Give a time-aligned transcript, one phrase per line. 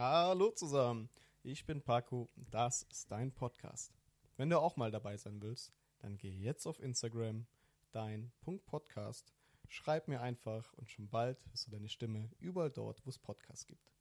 [0.00, 1.10] Hallo zusammen,
[1.42, 3.92] ich bin Paco das ist dein Podcast.
[4.36, 7.48] Wenn du auch mal dabei sein willst, dann geh jetzt auf Instagram,
[7.90, 8.30] dein
[8.64, 9.34] Podcast,
[9.66, 13.66] schreib mir einfach und schon bald hörst du deine Stimme überall dort, wo es Podcasts
[13.66, 13.92] gibt.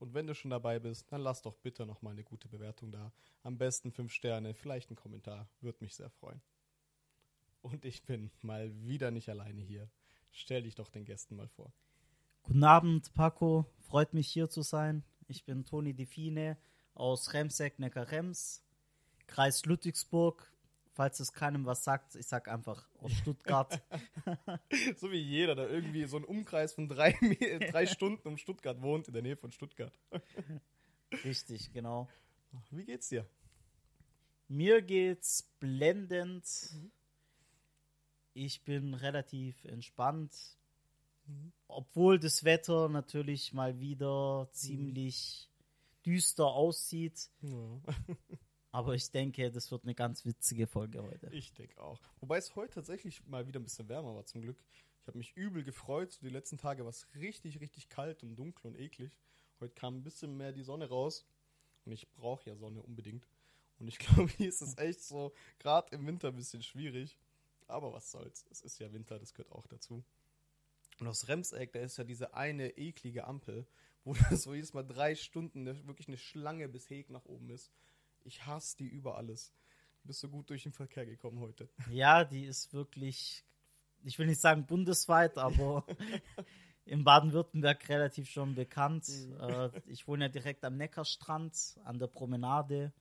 [0.00, 2.90] Und wenn du schon dabei bist, dann lass doch bitte noch mal eine gute Bewertung
[2.90, 3.12] da.
[3.44, 6.42] Am besten fünf Sterne, vielleicht ein Kommentar, würde mich sehr freuen.
[7.62, 9.88] Und ich bin mal wieder nicht alleine hier.
[10.32, 11.72] Stell dich doch den Gästen mal vor.
[12.42, 13.66] Guten Abend, Paco.
[13.80, 15.04] Freut mich hier zu sein.
[15.28, 16.56] Ich bin Toni Define
[16.94, 18.64] aus Remseck, Neckar-Rems,
[19.26, 20.52] Kreis Ludwigsburg.
[20.92, 23.80] Falls es keinem was sagt, ich sag einfach aus Stuttgart.
[24.96, 27.12] so wie jeder, der irgendwie so einen Umkreis von drei,
[27.70, 29.96] drei Stunden um Stuttgart wohnt, in der Nähe von Stuttgart.
[31.24, 32.08] Richtig, genau.
[32.70, 33.26] Wie geht's dir?
[34.48, 36.44] Mir geht's blendend.
[38.34, 40.32] Ich bin relativ entspannt.
[41.30, 41.52] Mhm.
[41.68, 45.48] Obwohl das Wetter natürlich mal wieder ziemlich
[46.04, 47.30] düster aussieht.
[47.42, 47.80] Ja.
[48.72, 51.28] Aber ich denke, das wird eine ganz witzige Folge heute.
[51.32, 52.00] Ich denke auch.
[52.20, 54.62] Wobei es heute tatsächlich mal wieder ein bisschen wärmer war, zum Glück.
[55.00, 56.18] Ich habe mich übel gefreut.
[56.22, 59.18] Die letzten Tage war es richtig, richtig kalt und dunkel und eklig.
[59.58, 61.26] Heute kam ein bisschen mehr die Sonne raus.
[61.84, 63.26] Und ich brauche ja Sonne unbedingt.
[63.78, 67.18] Und ich glaube, hier ist es echt so, gerade im Winter ein bisschen schwierig.
[67.66, 68.46] Aber was soll's.
[68.50, 70.04] Es ist ja Winter, das gehört auch dazu.
[71.00, 73.66] Und aus Remseck, da ist ja diese eine eklige Ampel,
[74.04, 77.72] wo so jedes Mal drei Stunden eine, wirklich eine Schlange bis Heg nach oben ist.
[78.22, 79.52] Ich hasse die über alles.
[80.02, 81.70] Du bist so gut durch den Verkehr gekommen heute.
[81.90, 83.44] Ja, die ist wirklich,
[84.02, 85.86] ich will nicht sagen bundesweit, aber
[86.84, 89.08] in Baden-Württemberg relativ schon bekannt.
[89.08, 89.40] Mhm.
[89.40, 92.92] Äh, ich wohne ja direkt am Neckarstrand, an der Promenade.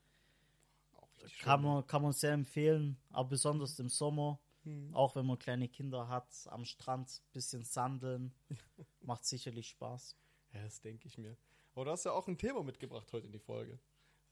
[1.41, 4.93] Kann man, kann man sehr empfehlen, aber besonders im Sommer Mhm.
[4.93, 8.33] Auch wenn man kleine Kinder hat, am Strand ein bisschen sandeln.
[9.01, 10.15] Macht sicherlich Spaß.
[10.53, 11.37] Ja, das denke ich mir.
[11.75, 13.79] Aber du hast ja auch ein Thema mitgebracht heute in die Folge.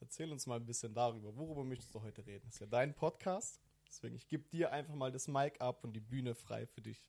[0.00, 1.34] Erzähl uns mal ein bisschen darüber.
[1.36, 2.44] Worüber möchtest du heute reden?
[2.46, 3.60] Das ist ja dein Podcast.
[3.88, 7.08] Deswegen, ich gebe dir einfach mal das Mic ab und die Bühne frei für dich.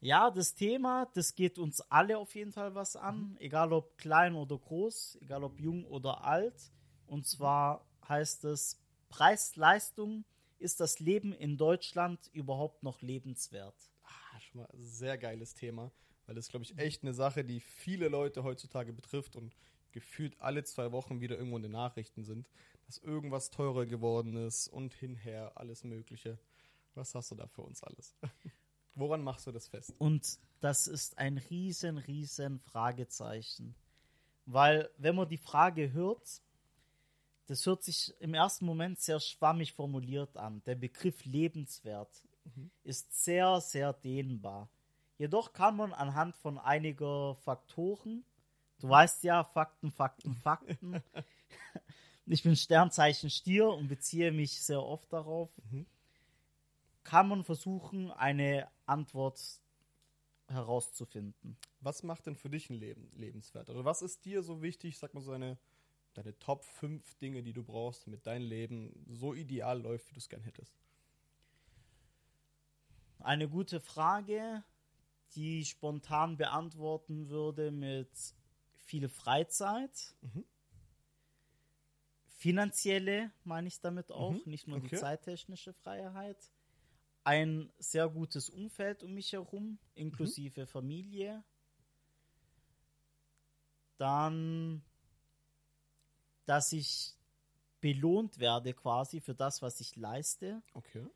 [0.00, 3.30] Ja, das Thema, das geht uns alle auf jeden Fall was an.
[3.30, 3.36] Mhm.
[3.38, 6.70] Egal ob klein oder groß, egal ob jung oder alt.
[7.06, 8.78] Und zwar heißt es
[9.08, 10.24] Preis-Leistung
[10.58, 13.74] ist das Leben in Deutschland überhaupt noch lebenswert?
[14.04, 15.92] Ah, schon mal ein sehr geiles Thema,
[16.26, 19.54] weil das, glaube ich, echt eine Sache, die viele Leute heutzutage betrifft und
[19.92, 22.50] gefühlt alle zwei Wochen wieder irgendwo in den Nachrichten sind,
[22.86, 26.38] dass irgendwas teurer geworden ist und hinher alles Mögliche.
[26.94, 28.14] Was hast du da für uns alles?
[28.94, 29.94] Woran machst du das fest?
[29.98, 33.74] Und das ist ein riesen, riesen Fragezeichen.
[34.46, 36.40] Weil, wenn man die Frage hört,
[37.46, 40.62] das hört sich im ersten Moment sehr schwammig formuliert an.
[40.64, 42.10] Der Begriff lebenswert
[42.44, 42.70] mhm.
[42.82, 44.68] ist sehr, sehr dehnbar.
[45.18, 48.24] Jedoch kann man anhand von einiger Faktoren,
[48.80, 51.02] du weißt ja, Fakten, Fakten, Fakten.
[52.26, 55.50] ich bin Sternzeichen Stier und beziehe mich sehr oft darauf.
[55.70, 55.86] Mhm.
[57.04, 59.40] Kann man versuchen, eine Antwort
[60.48, 61.56] herauszufinden.
[61.80, 63.70] Was macht denn für dich ein Leben lebenswert?
[63.70, 65.56] Oder was ist dir so wichtig, sag mal so eine
[66.16, 70.18] deine Top 5 Dinge, die du brauchst, damit dein Leben so ideal läuft, wie du
[70.18, 70.74] es gern hättest?
[73.18, 74.64] Eine gute Frage,
[75.34, 78.10] die ich spontan beantworten würde mit
[78.74, 80.14] viel Freizeit.
[80.20, 80.44] Mhm.
[82.26, 84.42] Finanzielle meine ich damit auch, mhm.
[84.50, 84.88] nicht nur okay.
[84.90, 86.52] die zeittechnische Freiheit.
[87.24, 90.66] Ein sehr gutes Umfeld um mich herum, inklusive mhm.
[90.66, 91.44] Familie.
[93.96, 94.84] Dann
[96.46, 97.14] dass ich
[97.80, 100.62] belohnt werde quasi für das, was ich leiste.
[100.72, 101.06] Okay.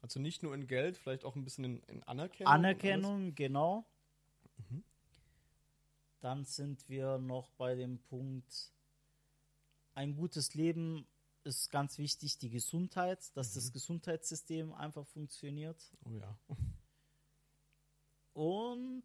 [0.00, 2.52] Also nicht nur in Geld, vielleicht auch ein bisschen in, in Anerkennung.
[2.52, 3.84] Anerkennung, genau.
[4.56, 4.82] Mhm.
[6.20, 8.72] Dann sind wir noch bei dem Punkt,
[9.94, 11.06] ein gutes Leben
[11.44, 13.54] ist ganz wichtig, die Gesundheit, dass mhm.
[13.54, 15.82] das Gesundheitssystem einfach funktioniert.
[16.04, 16.38] Oh ja.
[18.32, 19.04] Und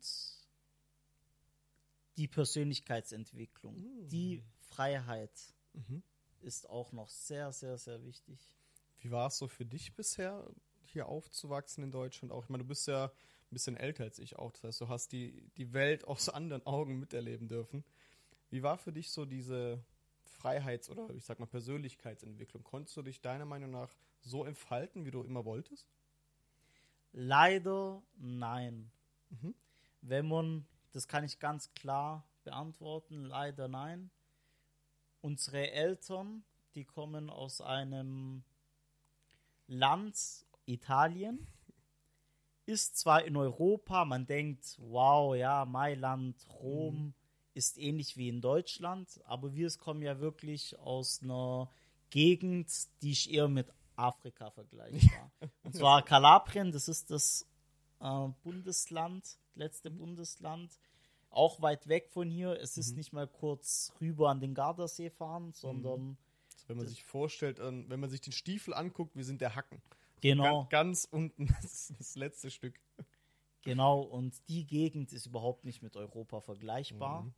[2.17, 4.07] die Persönlichkeitsentwicklung, mhm.
[4.07, 4.43] die
[4.75, 5.31] Freiheit
[5.73, 6.03] mhm.
[6.41, 8.53] ist auch noch sehr, sehr, sehr wichtig.
[8.99, 10.49] Wie war es so für dich bisher,
[10.83, 12.31] hier aufzuwachsen in Deutschland?
[12.33, 13.11] Auch, ich meine, du bist ja ein
[13.51, 14.51] bisschen älter als ich auch.
[14.51, 17.85] Das heißt, du hast die, die Welt aus anderen Augen miterleben dürfen.
[18.49, 19.83] Wie war für dich so diese
[20.23, 22.63] Freiheits- oder ich sag mal Persönlichkeitsentwicklung?
[22.63, 25.87] Konntest du dich deiner Meinung nach so entfalten, wie du immer wolltest?
[27.13, 28.91] Leider nein.
[29.29, 29.55] Mhm.
[30.01, 34.11] Wenn man, das kann ich ganz klar beantworten, leider nein
[35.25, 36.43] unsere Eltern,
[36.75, 38.43] die kommen aus einem
[39.65, 40.15] Land,
[40.67, 41.47] Italien,
[42.67, 47.13] ist zwar in Europa, man denkt, wow, ja, Mailand, Rom, mhm.
[47.55, 51.71] ist ähnlich wie in Deutschland, aber wir kommen ja wirklich aus einer
[52.11, 52.69] Gegend,
[53.01, 55.31] die ich eher mit Afrika vergleichbar.
[55.63, 57.47] Und zwar Kalabrien, das ist das
[57.99, 60.77] äh, Bundesland, letzte Bundesland,
[61.35, 62.59] auch weit weg von hier.
[62.61, 66.17] Es ist nicht mal kurz rüber an den Gardasee fahren, sondern
[66.53, 69.55] Also wenn man sich vorstellt, ähm, wenn man sich den Stiefel anguckt, wir sind der
[69.55, 69.81] Hacken.
[70.21, 72.79] genau, Ganz, ganz unten, das ist das letzte Stück.
[73.63, 74.01] genau.
[74.01, 77.23] Und die Gegend ist überhaupt nicht mit Europa vergleichbar.
[77.23, 77.33] Mhm.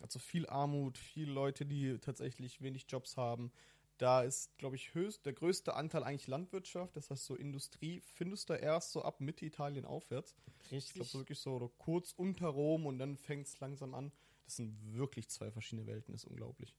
[0.00, 3.52] Also viel Armut, viele Leute, die tatsächlich wenig Jobs haben.
[4.02, 6.96] Da ist, glaube ich, höchst, der größte Anteil eigentlich Landwirtschaft.
[6.96, 10.34] Das heißt, so Industrie findest du erst so ab Mitte Italien aufwärts.
[10.62, 11.08] Ich glaube, Richtig.
[11.10, 14.10] so wirklich so oder kurz unter Rom und dann fängt es langsam an.
[14.44, 16.74] Das sind wirklich zwei verschiedene Welten, das ist unglaublich.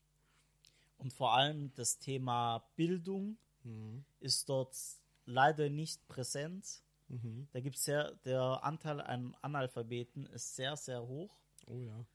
[0.98, 4.04] Und vor allem das Thema Bildung Mhm.
[4.20, 4.76] ist dort
[5.26, 6.84] leider nicht präsent.
[7.08, 7.48] Mhm.
[7.54, 11.34] Da gibt es sehr, der Anteil an Analphabeten ist sehr, sehr hoch.
[11.68, 12.06] Oh ja.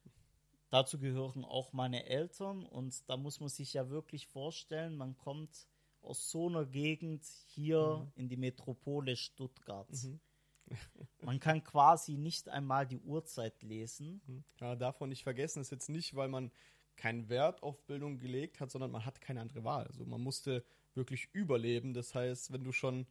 [0.71, 5.67] Dazu gehören auch meine Eltern und da muss man sich ja wirklich vorstellen, man kommt
[6.03, 9.91] aus so einer Gegend hier in die Metropole Stuttgart.
[9.91, 10.21] Mhm.
[11.23, 14.21] Man kann quasi nicht einmal die Uhrzeit lesen.
[14.61, 16.51] Ja, darf man nicht vergessen, ist jetzt nicht, weil man
[16.97, 19.87] keinen Wert auf Bildung gelegt hat, sondern man hat keine andere Wahl.
[19.87, 20.65] Also man musste
[20.95, 21.95] wirklich überleben.
[21.95, 23.07] Das heißt, wenn du schon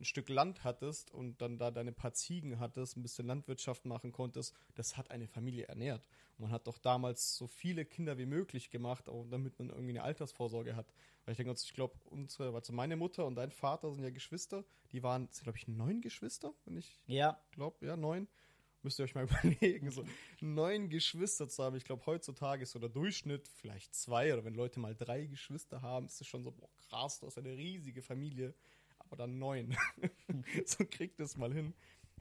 [0.00, 4.12] ein Stück Land hattest und dann da deine paar Ziegen hattest, ein bisschen Landwirtschaft machen
[4.12, 6.06] konntest, das hat eine Familie ernährt.
[6.38, 9.90] Und man hat doch damals so viele Kinder wie möglich gemacht, auch damit man irgendwie
[9.90, 10.92] eine Altersvorsorge hat.
[11.24, 14.64] Weil ich denke, ich glaube, unsere, also meine Mutter und dein Vater sind ja Geschwister.
[14.90, 18.28] Die waren, glaube ich, neun Geschwister, wenn ich Ja, glaube, ja, neun.
[18.82, 20.04] Müsst ihr euch mal überlegen, so
[20.40, 21.76] neun Geschwister zu haben.
[21.76, 25.82] Ich glaube, heutzutage ist so der Durchschnitt vielleicht zwei oder wenn Leute mal drei Geschwister
[25.82, 28.54] haben, ist es schon so, boah, krass, du hast eine riesige Familie,
[29.16, 29.76] dann neun.
[30.66, 31.74] so kriegt es mal hin.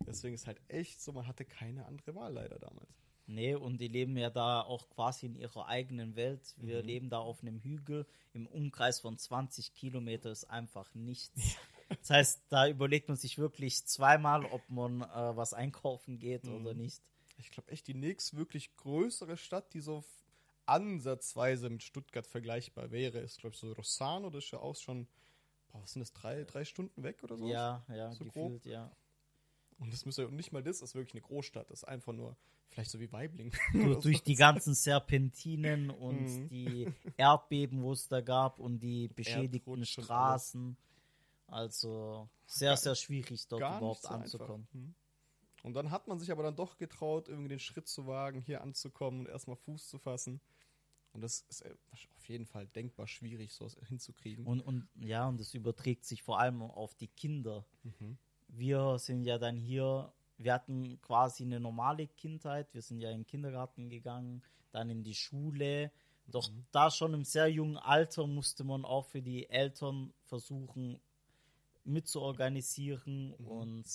[0.05, 2.89] Deswegen ist halt echt so, man hatte keine andere Wahl leider damals.
[3.27, 6.55] nee, und die leben ja da auch quasi in ihrer eigenen Welt.
[6.57, 6.85] Wir Mhm.
[6.87, 8.05] leben da auf einem Hügel.
[8.33, 11.55] Im Umkreis von 20 Kilometer ist einfach nichts.
[11.99, 16.55] Das heißt, da überlegt man sich wirklich zweimal, ob man äh, was einkaufen geht Mhm.
[16.55, 17.01] oder nicht.
[17.37, 20.03] Ich glaube echt, die nächst wirklich größere Stadt, die so
[20.65, 24.29] ansatzweise mit Stuttgart vergleichbar wäre, ist, glaube ich, so Rossano.
[24.29, 25.07] Das ist ja auch schon,
[25.71, 27.47] boah, was sind das, drei, drei Stunden weg oder so?
[27.47, 28.53] Ja, ja, So grob?
[28.53, 28.91] gefühlt, ja.
[29.77, 31.69] Und das müsste und nicht mal das ist wirklich eine Großstadt.
[31.71, 32.37] Das ist einfach nur,
[32.69, 33.51] vielleicht so wie Weibling.
[34.03, 36.49] Durch die ganzen Serpentinen und Mhm.
[36.49, 36.87] die
[37.17, 40.77] Erdbeben, wo es da gab und die beschädigten Erdrutsch Straßen.
[41.47, 44.61] Also sehr, sehr schwierig, dort Gar überhaupt so anzukommen.
[44.61, 44.73] Einfach.
[44.73, 44.95] Hm.
[45.63, 48.61] Und dann hat man sich aber dann doch getraut, irgendwie den Schritt zu wagen, hier
[48.61, 50.41] anzukommen und erstmal Fuß zu fassen.
[51.13, 51.75] Und das ist äh,
[52.15, 54.45] auf jeden Fall denkbar schwierig, sowas hinzukriegen.
[54.45, 57.65] Und, und ja, und das überträgt sich vor allem auf die Kinder.
[57.83, 58.17] Mhm.
[58.47, 63.19] Wir sind ja dann hier, wir hatten quasi eine normale Kindheit, wir sind ja in
[63.19, 64.41] den Kindergarten gegangen,
[64.71, 65.91] dann in die Schule.
[66.27, 66.65] Doch Mhm.
[66.71, 70.99] da schon im sehr jungen Alter musste man auch für die Eltern versuchen
[71.83, 73.47] mitzuorganisieren Mhm.
[73.47, 73.85] und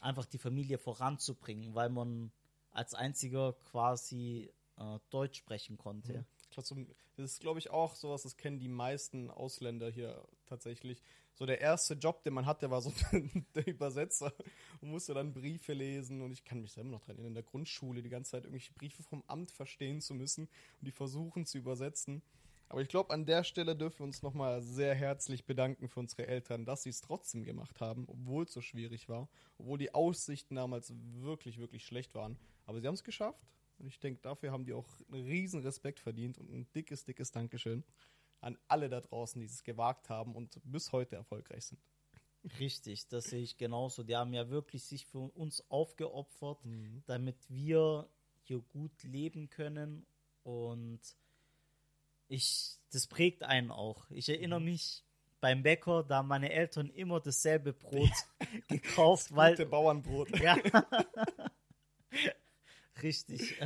[0.00, 2.30] einfach die Familie voranzubringen, weil man
[2.70, 6.12] als einziger quasi äh, Deutsch sprechen konnte.
[6.68, 6.76] So-
[7.16, 11.02] Das ist, glaube ich, auch sowas, das kennen die meisten Ausländer hier tatsächlich.
[11.34, 12.92] So der erste Job, den man hatte, war so
[13.54, 14.32] der Übersetzer
[14.80, 16.22] und musste dann Briefe lesen.
[16.22, 18.72] Und ich kann mich selber noch dran erinnern, in der Grundschule die ganze Zeit irgendwelche
[18.72, 20.44] Briefe vom Amt verstehen zu müssen
[20.80, 22.22] und die versuchen zu übersetzen.
[22.68, 26.26] Aber ich glaube, an der Stelle dürfen wir uns nochmal sehr herzlich bedanken für unsere
[26.26, 30.56] Eltern, dass sie es trotzdem gemacht haben, obwohl es so schwierig war, obwohl die Aussichten
[30.56, 32.36] damals wirklich, wirklich schlecht waren.
[32.64, 33.40] Aber sie haben es geschafft.
[33.78, 37.30] Und ich denke, dafür haben die auch einen riesen Respekt verdient und ein dickes, dickes
[37.30, 37.84] Dankeschön
[38.40, 41.80] an alle da draußen, die es gewagt haben und bis heute erfolgreich sind.
[42.58, 44.04] Richtig, das sehe ich genauso.
[44.04, 46.60] Die haben ja wirklich sich für uns aufgeopfert,
[47.06, 48.08] damit wir
[48.42, 50.06] hier gut leben können.
[50.44, 51.00] Und
[52.28, 54.08] ich, das prägt einen auch.
[54.10, 55.02] Ich erinnere mich
[55.40, 58.10] beim Bäcker, da haben meine Eltern immer dasselbe Brot
[58.68, 59.66] gekauft, Gute weil.
[59.66, 60.38] Bauernbrot.
[60.38, 60.56] Ja.
[63.06, 63.60] Richtig.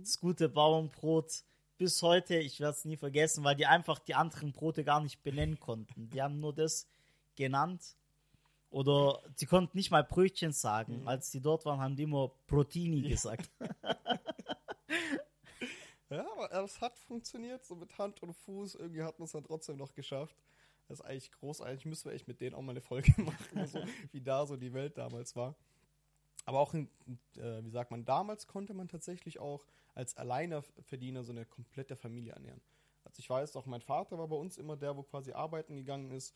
[0.00, 1.44] Das gute Bauernbrot
[1.78, 5.22] bis heute, ich werde es nie vergessen, weil die einfach die anderen Brote gar nicht
[5.22, 6.08] benennen konnten.
[6.10, 6.88] Die haben nur das
[7.34, 7.96] genannt.
[8.70, 11.06] Oder die konnten nicht mal Brötchen sagen.
[11.06, 13.50] Als die dort waren, haben die immer Protini gesagt.
[16.08, 18.76] Ja, aber es hat funktioniert, so mit Hand und Fuß.
[18.76, 20.36] Irgendwie hat man es dann trotzdem noch geschafft.
[20.86, 21.84] Das ist eigentlich großartig.
[21.84, 24.72] Müssen wir echt mit denen auch mal eine Folge machen, so, wie da so die
[24.72, 25.56] Welt damals war.
[26.46, 26.88] Aber auch, in,
[27.36, 32.32] äh, wie sagt man, damals konnte man tatsächlich auch als Alleinerverdiener so eine komplette Familie
[32.32, 32.62] ernähren.
[33.04, 36.10] Also ich weiß auch, mein Vater war bei uns immer der, wo quasi arbeiten gegangen
[36.10, 36.34] ist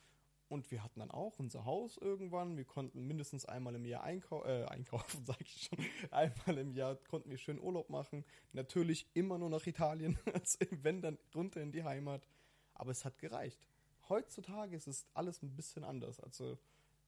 [0.48, 2.56] Und wir hatten dann auch unser Haus irgendwann.
[2.56, 5.78] Wir konnten mindestens einmal im Jahr einkau äh, einkaufen, sage ich schon.
[6.10, 8.24] Einmal im Jahr konnten wir schön Urlaub machen.
[8.52, 10.18] Natürlich immer nur nach Italien,
[10.82, 12.26] wenn dann runter in die Heimat.
[12.74, 13.60] Aber es hat gereicht.
[14.08, 16.18] Heutzutage ist es alles ein bisschen anders.
[16.18, 16.58] Also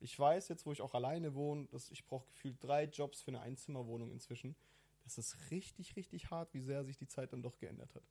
[0.02, 3.30] ich weiß jetzt, wo ich auch alleine wohne, dass ich brauche gefühlt drei Jobs für
[3.30, 4.56] eine Einzimmerwohnung inzwischen.
[5.04, 8.04] Das ist richtig, richtig hart, wie sehr sich die Zeit dann doch geändert hat.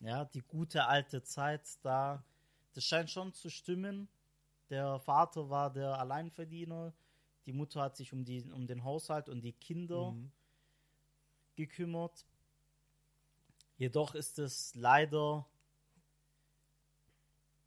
[0.00, 2.24] Ja, die gute alte Zeit da,
[2.74, 4.08] das scheint schon zu stimmen
[4.70, 6.94] der Vater war der Alleinverdiener.
[7.44, 10.30] Die Mutter hat sich um, die, um den Haushalt und die Kinder mhm.
[11.56, 12.24] gekümmert.
[13.76, 15.46] Jedoch ist es leider,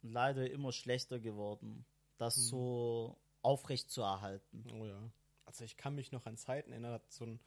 [0.00, 1.84] leider immer schlechter geworden,
[2.16, 2.42] das mhm.
[2.42, 4.64] so aufrecht zu erhalten.
[4.72, 5.10] Oh ja.
[5.44, 7.40] Also ich kann mich noch an Zeiten erinnern, so ein,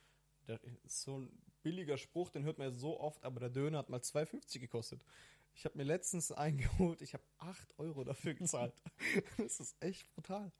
[0.85, 1.31] so ein
[1.63, 5.01] billiger Spruch, den hört man ja so oft, aber der Döner hat mal 2,50 gekostet.
[5.53, 8.73] Ich habe mir letztens eingeholt, ich habe 8 Euro dafür gezahlt.
[9.37, 10.51] das ist echt brutal.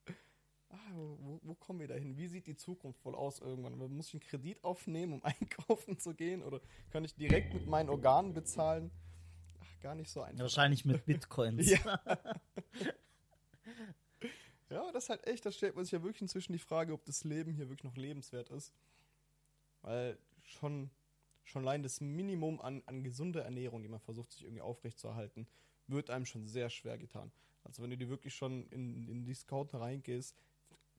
[0.69, 2.17] Ah, wo, wo, kommen wir dahin?
[2.17, 3.77] Wie sieht die Zukunft wohl aus irgendwann?
[3.77, 6.43] Muss ich einen Kredit aufnehmen, um einkaufen zu gehen?
[6.43, 8.91] Oder kann ich direkt mit meinen Organen bezahlen?
[9.61, 10.41] Ach, gar nicht so einfach.
[10.41, 11.69] Wahrscheinlich mit Bitcoins.
[11.69, 12.01] ja.
[14.69, 17.05] Ja, das ist halt echt, da stellt man sich ja wirklich inzwischen die Frage, ob
[17.05, 18.73] das Leben hier wirklich noch lebenswert ist.
[19.81, 20.89] Weil schon
[21.47, 25.47] schon allein das Minimum an, an gesunder Ernährung, die man versucht, sich irgendwie aufrechtzuerhalten,
[25.87, 27.31] wird einem schon sehr schwer getan.
[27.63, 30.35] Also wenn du dir wirklich schon in, in die Discounter reingehst,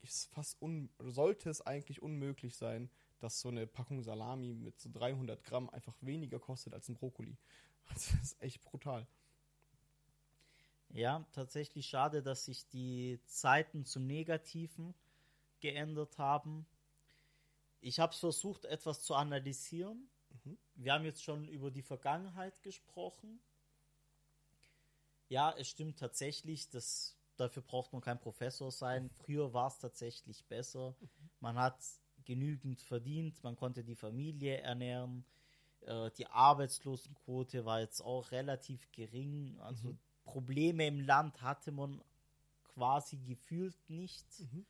[0.03, 4.89] ist fast un, sollte es eigentlich unmöglich sein, dass so eine Packung Salami mit so
[4.93, 7.37] 300 Gramm einfach weniger kostet als ein Brokkoli.
[7.87, 9.07] Also das ist echt brutal.
[10.91, 14.95] Ja, tatsächlich schade, dass sich die Zeiten zum Negativen
[15.61, 16.67] geändert haben.
[17.81, 20.09] Ich habe versucht, etwas zu analysieren
[20.45, 20.59] Mhm.
[20.75, 23.41] Wir haben jetzt schon über die Vergangenheit gesprochen.
[25.29, 29.11] Ja, es stimmt tatsächlich, dass dafür braucht man kein Professor sein.
[29.11, 30.97] Früher war es tatsächlich besser.
[31.01, 31.09] Mhm.
[31.41, 31.79] Man hat
[32.25, 35.25] genügend verdient, man konnte die Familie ernähren.
[35.83, 39.59] Äh, die Arbeitslosenquote war jetzt auch relativ gering.
[39.61, 39.99] Also mhm.
[40.39, 42.01] Probleme im Land hatte man
[42.75, 44.25] quasi gefühlt nicht.
[44.39, 44.65] Mhm.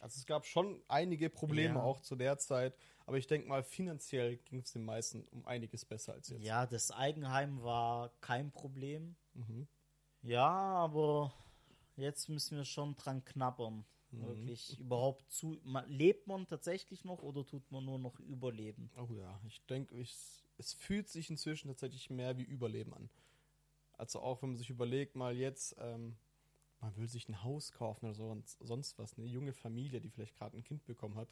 [0.00, 1.82] Also es gab schon einige Probleme ja.
[1.82, 5.84] auch zu der Zeit, aber ich denke mal, finanziell ging es den meisten um einiges
[5.84, 6.42] besser als jetzt.
[6.42, 9.14] Ja, das Eigenheim war kein Problem.
[9.34, 9.68] Mhm.
[10.22, 11.34] Ja, aber
[11.96, 13.84] jetzt müssen wir schon dran knabbern.
[14.12, 14.26] Mhm.
[14.26, 15.60] Wirklich überhaupt zu.
[15.88, 18.90] lebt man tatsächlich noch oder tut man nur noch Überleben?
[18.96, 23.10] Oh ja, ich denke, es fühlt sich inzwischen tatsächlich mehr wie Überleben an.
[23.98, 26.16] Also auch wenn man sich überlegt, mal jetzt, ähm,
[26.80, 30.36] man will sich ein Haus kaufen oder so, sonst was, eine junge Familie, die vielleicht
[30.36, 31.28] gerade ein Kind bekommen hat,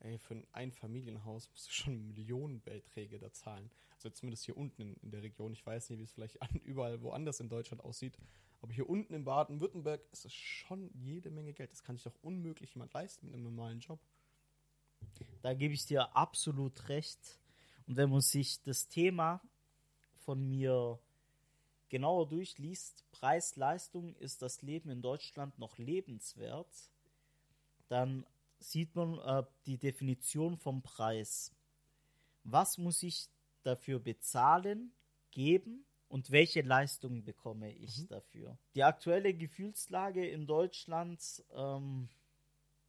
[0.00, 3.70] ey, für ein Einfamilienhaus musst du schon Millionenbeträge da zahlen.
[3.94, 5.52] Also zumindest hier unten in, in der Region.
[5.52, 8.18] Ich weiß nicht, wie es vielleicht an, überall woanders in Deutschland aussieht.
[8.60, 11.72] Aber hier unten in Baden-Württemberg ist es schon jede Menge Geld.
[11.72, 14.00] Das kann sich doch unmöglich jemand leisten mit einem normalen Job.
[15.42, 17.40] Da gebe ich dir absolut recht.
[17.86, 19.40] Und wenn man sich das Thema
[20.14, 20.98] von mir
[21.88, 26.90] genauer durchliest, Preis-Leistung ist das Leben in Deutschland noch lebenswert,
[27.88, 28.26] dann
[28.58, 31.52] sieht man äh, die Definition vom Preis.
[32.44, 33.28] Was muss ich
[33.62, 34.92] dafür bezahlen,
[35.30, 38.08] geben und welche Leistungen bekomme ich mhm.
[38.08, 38.58] dafür?
[38.74, 42.08] Die aktuelle Gefühlslage in Deutschland, ähm,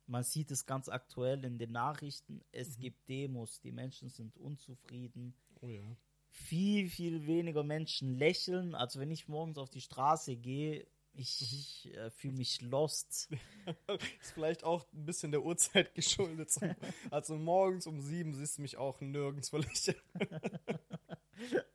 [0.05, 2.81] man sieht es ganz aktuell in den Nachrichten, es mhm.
[2.81, 5.35] gibt Demos, die Menschen sind unzufrieden.
[5.61, 5.97] Oh ja
[6.37, 8.75] viel, viel weniger Menschen lächeln.
[8.75, 11.97] Also wenn ich morgens auf die Straße gehe, ich mhm.
[11.97, 13.29] äh, fühle mich lost.
[14.21, 16.53] ist vielleicht auch ein bisschen der Uhrzeit geschuldet.
[17.11, 20.01] Also morgens um sieben siehst du mich auch nirgends lächeln.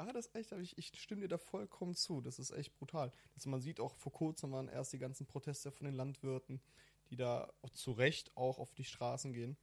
[0.00, 2.20] Ah, das ist echt, ich, ich stimme dir da vollkommen zu.
[2.20, 3.12] Das ist echt brutal.
[3.34, 6.62] Also man sieht auch, vor kurzem waren erst die ganzen Proteste von den Landwirten,
[7.10, 9.56] die da zu Recht auch auf die Straßen gehen.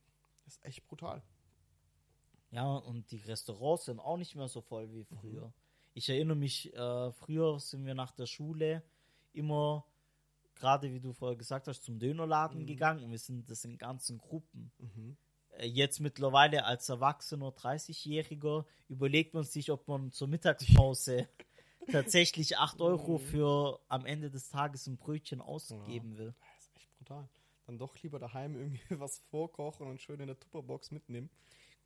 [0.44, 1.24] Das ist echt brutal.
[2.52, 5.48] Ja, und die Restaurants sind auch nicht mehr so voll wie früher.
[5.48, 5.54] Mhm.
[5.94, 8.84] Ich erinnere mich, äh, früher sind wir nach der Schule
[9.34, 9.86] immer,
[10.56, 12.66] gerade wie du vorher gesagt hast, zum Dönerladen mhm.
[12.68, 14.72] gegangen und wir sind das in ganzen Gruppen.
[14.78, 15.18] Mhm.
[15.58, 21.30] Äh, jetzt mittlerweile als Erwachsener, 30-Jähriger, überlegt man sich, ob man zur Mittagspause
[21.92, 23.20] tatsächlich 8 Euro mhm.
[23.20, 26.36] für am Ende des Tages ein Brötchen ausgeben ja, will.
[26.40, 27.30] Das ist echt brutal.
[27.66, 31.30] Dann doch lieber daheim irgendwie was vorkochen und schön in der Tupperbox mitnehmen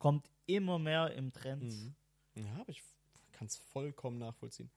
[0.00, 1.62] kommt immer mehr im Trend.
[1.62, 1.94] Mhm.
[2.34, 2.82] Ja, aber ich
[3.30, 4.70] kann es vollkommen nachvollziehen.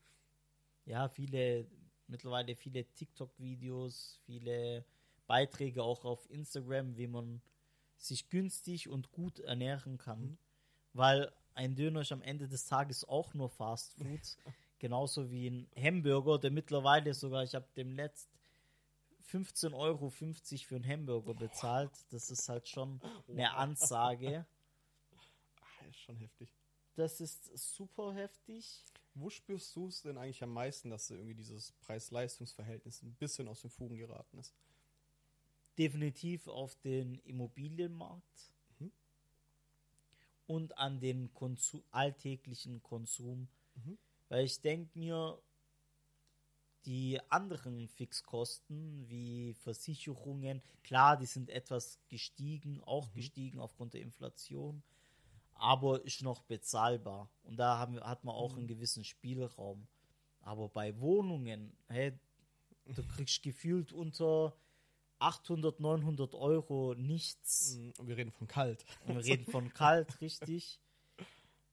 [0.86, 1.66] Ja, viele,
[2.08, 4.86] mittlerweile viele TikTok-Videos, viele
[5.26, 7.42] Beiträge auch auf Instagram, wie man
[7.98, 10.22] sich günstig und gut ernähren kann.
[10.22, 10.38] Mhm.
[10.92, 14.38] Weil ein Döner ist am Ende des Tages auch nur Fast Food.
[14.80, 18.30] Genauso wie ein Hamburger, der mittlerweile sogar, ich habe dem letzt
[19.32, 21.92] 15,50 Euro für einen Hamburger bezahlt.
[22.10, 23.00] Das ist halt schon
[23.30, 24.46] eine Ansage.
[26.06, 26.54] Schon heftig.
[26.96, 28.84] Das ist super heftig.
[29.16, 33.62] Wo spürst du es denn eigentlich am meisten, dass irgendwie dieses Preis-Leistungs-Verhältnis ein bisschen aus
[33.62, 34.54] den Fugen geraten ist?
[35.78, 38.92] Definitiv auf den Immobilienmarkt Mhm.
[40.46, 43.48] und an den Konsu alltäglichen Konsum.
[43.76, 43.98] Mhm.
[44.30, 45.42] Weil ich denke mir,
[46.86, 53.14] die anderen Fixkosten wie Versicherungen, klar, die sind etwas gestiegen, auch Mhm.
[53.14, 54.84] gestiegen aufgrund der Inflation,
[55.56, 57.30] aber ist noch bezahlbar.
[57.44, 58.60] Und da haben, hat man auch Mhm.
[58.60, 59.88] einen gewissen Spielraum.
[60.42, 62.14] Aber bei Wohnungen, hey,
[62.86, 64.56] du kriegst gefühlt unter
[65.20, 67.76] 800, 900 Euro nichts.
[67.78, 68.86] Mhm, Und wir reden von kalt.
[69.06, 70.80] Und wir reden von kalt, richtig.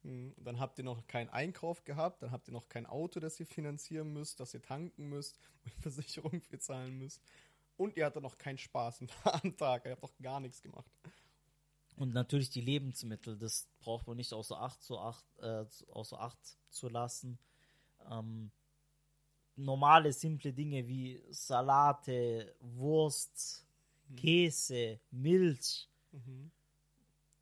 [0.02, 3.38] Mhm, Dann habt ihr noch keinen Einkauf gehabt, dann habt ihr noch kein Auto, das
[3.40, 7.20] ihr finanzieren müsst, das ihr tanken müsst, wo ihr Versicherung für zahlen müsst.
[7.76, 10.90] Und ihr hattet noch keinen Spaß am Tag, ihr habt noch gar nichts gemacht.
[12.00, 16.38] Und natürlich die Lebensmittel, das braucht man nicht außer Acht zu, acht, äh, außer Acht
[16.70, 17.38] zu lassen.
[18.10, 18.50] Ähm,
[19.54, 23.66] normale, simple Dinge wie Salate, Wurst,
[24.16, 26.50] Käse, Milch Mhm.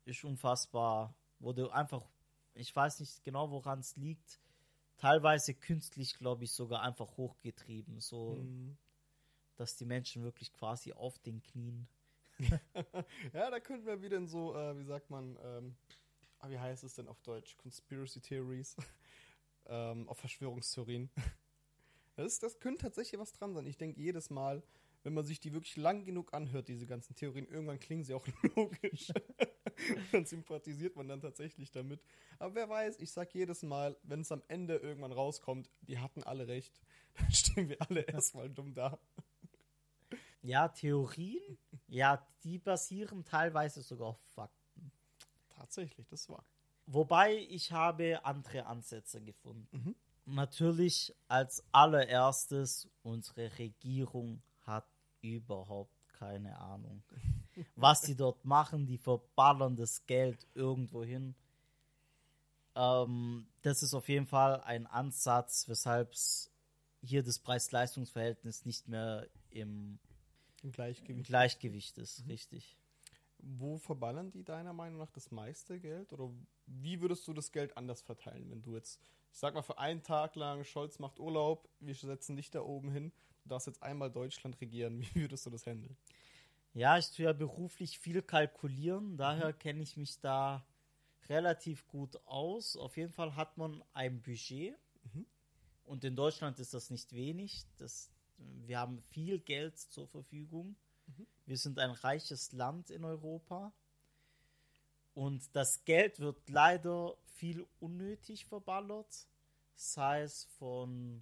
[0.03, 1.15] ist unfassbar.
[1.39, 2.03] Wurde einfach,
[2.53, 4.41] ich weiß nicht genau, woran es liegt,
[4.97, 8.77] teilweise künstlich, glaube ich, sogar einfach hochgetrieben, so Mhm.
[9.55, 11.87] dass die Menschen wirklich quasi auf den Knien.
[13.33, 15.75] Ja, da könnten wir wieder in so, äh, wie sagt man, ähm,
[16.39, 17.57] ah, wie heißt es denn auf Deutsch?
[17.57, 18.75] Conspiracy Theories.
[19.67, 21.09] ähm, auf Verschwörungstheorien.
[22.15, 23.65] Das, das könnte tatsächlich was dran sein.
[23.65, 24.61] Ich denke jedes Mal,
[25.03, 28.27] wenn man sich die wirklich lang genug anhört, diese ganzen Theorien, irgendwann klingen sie auch
[28.57, 29.13] logisch.
[30.11, 32.01] dann sympathisiert man dann tatsächlich damit.
[32.37, 36.23] Aber wer weiß, ich sag jedes Mal, wenn es am Ende irgendwann rauskommt, die hatten
[36.23, 36.81] alle recht,
[37.17, 38.99] dann stehen wir alle erstmal dumm da.
[40.41, 44.91] Ja, Theorien, ja, die basieren teilweise sogar auf Fakten.
[45.49, 46.45] Tatsächlich, das war.
[46.85, 49.67] Wobei ich habe andere Ansätze gefunden.
[49.71, 49.95] Mhm.
[50.25, 54.87] Natürlich als allererstes, unsere Regierung hat
[55.21, 57.03] überhaupt keine Ahnung.
[57.75, 61.35] Was die dort machen, die verballern das Geld irgendwo hin.
[62.75, 66.13] Ähm, das ist auf jeden Fall ein Ansatz, weshalb
[67.01, 69.99] hier das Preis-Leistungs-Verhältnis nicht mehr im
[70.63, 71.27] Im Gleichgewicht.
[71.27, 72.77] Gleichgewicht ist, richtig.
[73.37, 76.11] Wo verballern die deiner Meinung nach das meiste Geld?
[76.11, 76.29] Oder
[76.65, 78.99] wie würdest du das Geld anders verteilen, wenn du jetzt,
[79.31, 82.91] ich sag mal, für einen Tag lang Scholz macht Urlaub, wir setzen dich da oben
[82.91, 83.11] hin,
[83.43, 85.95] du darfst jetzt einmal Deutschland regieren, wie würdest du das handeln?
[86.73, 90.65] Ja, ich tue ja beruflich viel kalkulieren, daher kenne ich mich da
[91.29, 92.75] relativ gut aus.
[92.75, 94.77] Auf jeden Fall hat man ein Budget
[95.13, 95.25] Mhm.
[95.85, 97.63] und in Deutschland ist das nicht wenig.
[97.77, 98.11] Das,
[98.65, 100.75] wir haben viel Geld zur Verfügung.
[101.07, 101.27] Mhm.
[101.45, 103.73] Wir sind ein reiches Land in Europa
[105.13, 109.27] und das Geld wird leider viel unnötig verballert,
[109.75, 111.21] sei es von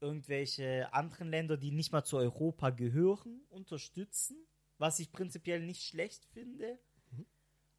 [0.00, 4.36] irgendwelche anderen Länder, die nicht mal zu Europa gehören, unterstützen,
[4.78, 6.78] was ich prinzipiell nicht schlecht finde.
[7.10, 7.26] Mhm.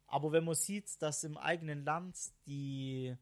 [0.06, 3.16] Aber wenn man sieht, dass im eigenen Land die,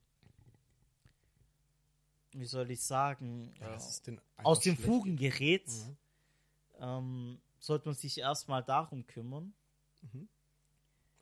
[2.33, 4.87] wie soll ich sagen, Ja, äh, aus den schlecht.
[4.87, 5.97] Fugen gerät, Mhm.
[6.81, 9.53] ähm, sollte man sich erstmal darum kümmern.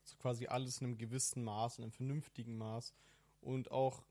[0.03, 2.94] Also quasi alles in einem gewissen Maß, in einem vernünftigen Maß.
[3.42, 4.03] Und auch,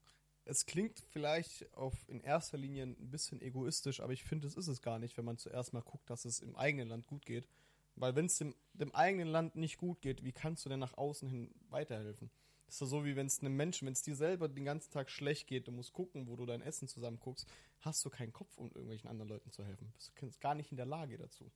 [0.45, 4.67] es klingt vielleicht auf in erster Linie ein bisschen egoistisch, aber ich finde, es ist
[4.67, 7.47] es gar nicht, wenn man zuerst mal guckt, dass es im eigenen Land gut geht.
[7.95, 10.95] Weil wenn es dem, dem eigenen Land nicht gut geht, wie kannst du denn nach
[10.97, 12.29] außen hin weiterhelfen?
[12.67, 14.91] Das ist doch so, wie wenn es einem Menschen, wenn es dir selber den ganzen
[14.91, 17.47] Tag schlecht geht, du musst gucken, wo du dein Essen zusammen guckst,
[17.79, 19.91] hast du keinen Kopf, um irgendwelchen anderen Leuten zu helfen.
[20.15, 21.49] Du bist gar nicht in der Lage dazu.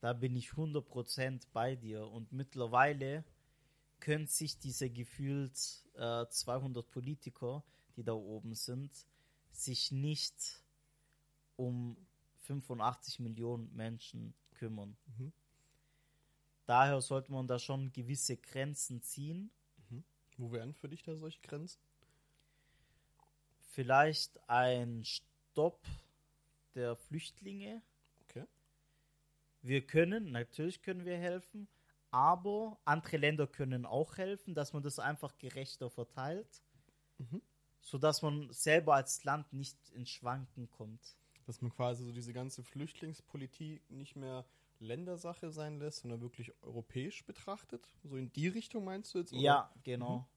[0.00, 2.06] Da bin ich 100% bei dir.
[2.06, 3.24] Und mittlerweile
[3.98, 7.64] können sich diese gefühlt äh, 200 Politiker,
[7.96, 8.92] die da oben sind,
[9.50, 10.62] sich nicht
[11.56, 11.96] um
[12.42, 14.96] 85 Millionen Menschen kümmern.
[15.06, 15.32] Mhm.
[16.66, 19.50] Daher sollte man da schon gewisse Grenzen ziehen.
[20.38, 21.80] Wo wären für dich da solche Grenzen?
[23.60, 25.84] Vielleicht ein Stopp
[26.74, 27.82] der Flüchtlinge.
[28.22, 28.46] Okay.
[29.62, 31.68] Wir können, natürlich können wir helfen,
[32.10, 36.62] aber andere Länder können auch helfen, dass man das einfach gerechter verteilt,
[37.18, 37.42] Mhm.
[37.80, 41.16] sodass man selber als Land nicht ins Schwanken kommt.
[41.46, 44.44] Dass man quasi so diese ganze Flüchtlingspolitik nicht mehr
[44.80, 47.86] Ländersache sein lässt, sondern wirklich europäisch betrachtet?
[48.04, 49.32] So in die Richtung meinst du jetzt?
[49.32, 49.42] oder?
[49.42, 50.28] Ja, genau.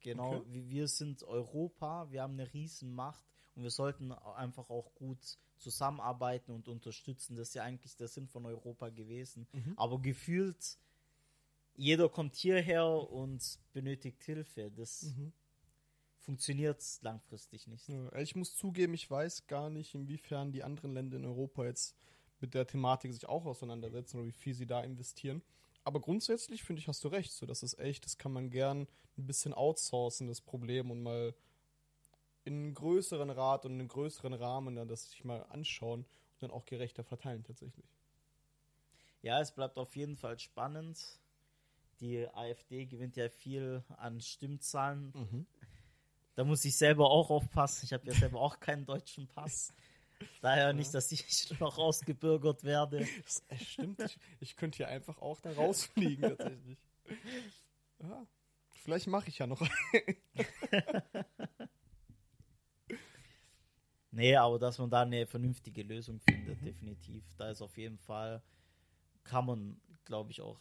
[0.00, 0.52] Genau, Okay.
[0.52, 3.24] wir, wir sind Europa, wir haben eine Riesenmacht
[3.56, 5.18] und wir sollten einfach auch gut
[5.56, 7.34] zusammenarbeiten und unterstützen.
[7.34, 9.48] Das ist ja eigentlich der Sinn von Europa gewesen.
[9.52, 9.72] Mhm.
[9.76, 10.78] Aber gefühlt,
[11.74, 14.70] jeder kommt hierher und benötigt Hilfe.
[14.70, 15.32] Das Mhm.
[16.20, 17.88] funktioniert langfristig nicht.
[17.88, 21.96] Ja, ich muss zugeben, ich weiß gar nicht, inwiefern die anderen Länder in Europa jetzt
[22.40, 25.42] mit der Thematik sich auch auseinandersetzen oder wie viel sie da investieren.
[25.84, 27.32] Aber grundsätzlich finde ich, hast du recht.
[27.32, 31.34] So, das ist echt, das kann man gern ein bisschen outsourcen, das Problem, und mal
[32.44, 36.42] in einen größeren Rat und in einen größeren Rahmen dann das sich mal anschauen und
[36.42, 37.86] dann auch gerechter verteilen tatsächlich.
[39.22, 40.98] Ja, es bleibt auf jeden Fall spannend.
[42.00, 45.12] Die AfD gewinnt ja viel an Stimmzahlen.
[45.14, 45.46] Mhm.
[46.36, 47.84] Da muss ich selber auch aufpassen.
[47.84, 49.72] Ich habe ja selber auch keinen deutschen Pass.
[50.40, 51.24] Daher nicht, dass ich
[51.60, 53.06] noch ausgebürgert werde.
[53.24, 54.00] Das äh, stimmt.
[54.00, 56.78] Ich, ich könnte hier einfach auch da rausfliegen tatsächlich.
[58.00, 58.26] Ja,
[58.74, 59.60] vielleicht mache ich ja noch.
[64.10, 67.22] Nee, aber dass man da eine vernünftige Lösung findet, definitiv.
[67.36, 68.42] Da ist auf jeden Fall,
[69.22, 70.58] kann man, glaube ich, auch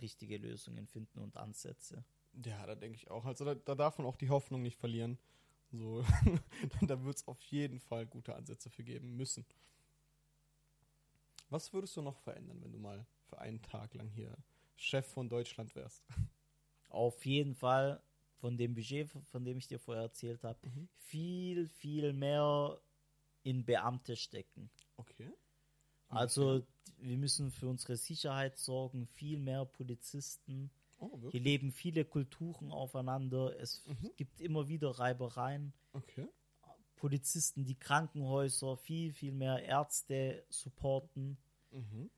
[0.00, 2.04] richtige Lösungen finden und Ansätze.
[2.44, 3.24] Ja, da denke ich auch.
[3.24, 5.18] Also da, da darf man auch die Hoffnung nicht verlieren.
[5.72, 6.04] So,
[6.82, 9.46] da wird es auf jeden Fall gute Ansätze für geben müssen.
[11.48, 14.36] Was würdest du noch verändern, wenn du mal für einen Tag lang hier
[14.76, 16.04] Chef von Deutschland wärst?
[16.88, 18.02] Auf jeden Fall
[18.36, 20.88] von dem Budget, von dem ich dir vorher erzählt habe, Mhm.
[20.96, 22.80] viel, viel mehr
[23.42, 24.70] in Beamte stecken.
[24.96, 25.32] Okay.
[26.08, 26.66] Also
[26.98, 30.70] wir müssen für unsere Sicherheit sorgen, viel mehr Polizisten.
[31.02, 33.58] Oh, Hier leben viele Kulturen aufeinander.
[33.58, 34.12] Es Mhm.
[34.16, 35.72] gibt immer wieder Reibereien.
[35.92, 36.28] Okay.
[36.94, 41.36] Polizisten, die Krankenhäuser, viel, viel mehr Ärzte supporten.
[41.72, 42.08] Mhm.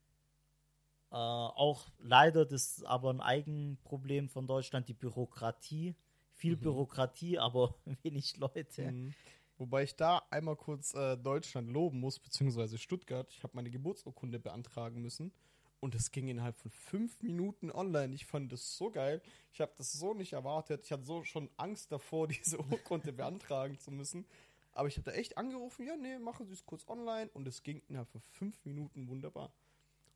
[1.11, 5.95] Äh, auch leider, das ist aber ein Eigenproblem von Deutschland, die Bürokratie.
[6.35, 6.61] Viel Mhm.
[6.61, 8.93] Bürokratie, aber wenig Leute.
[8.93, 9.15] Mhm.
[9.57, 13.33] Wobei ich da einmal kurz äh, Deutschland loben muss, beziehungsweise Stuttgart.
[13.33, 15.33] Ich habe meine Geburtsurkunde beantragen müssen
[15.81, 18.15] und es ging innerhalb von fünf Minuten online.
[18.15, 19.23] Ich fand das so geil.
[19.53, 20.85] Ich habe das so nicht erwartet.
[20.85, 24.27] Ich hatte so schon Angst davor, diese Urkunde beantragen zu müssen.
[24.73, 27.63] Aber ich habe da echt angerufen, ja, nee, machen Sie es kurz online und es
[27.63, 29.53] ging innerhalb von fünf Minuten wunderbar.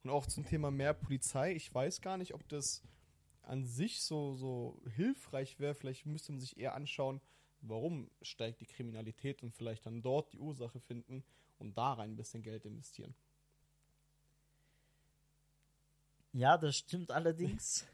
[0.02, 1.52] Und auch zum Thema mehr Polizei.
[1.54, 2.82] Ich weiß gar nicht, ob das
[3.42, 5.74] an sich so, so hilfreich wäre.
[5.74, 7.20] Vielleicht müsste man sich eher anschauen,
[7.60, 11.24] warum steigt die Kriminalität und vielleicht dann dort die Ursache finden
[11.58, 13.14] und da rein ein bisschen Geld investieren.
[16.32, 17.86] Ja, das stimmt allerdings.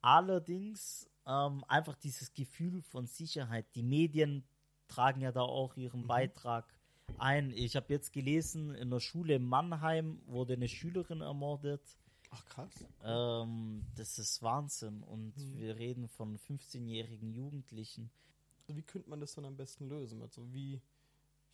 [0.00, 3.66] allerdings ähm, einfach dieses Gefühl von Sicherheit.
[3.74, 4.44] Die Medien
[4.88, 6.06] tragen ja da auch ihren Mhm.
[6.06, 6.66] Beitrag
[7.18, 7.50] ein.
[7.52, 11.82] Ich habe jetzt gelesen, in der Schule in Mannheim wurde eine Schülerin ermordet.
[12.30, 12.84] Ach krass.
[13.02, 15.02] Ähm, das ist Wahnsinn.
[15.02, 15.58] Und Mhm.
[15.58, 18.10] wir reden von 15-jährigen Jugendlichen.
[18.66, 20.20] Wie könnte man das dann am besten lösen?
[20.22, 20.80] Also wie,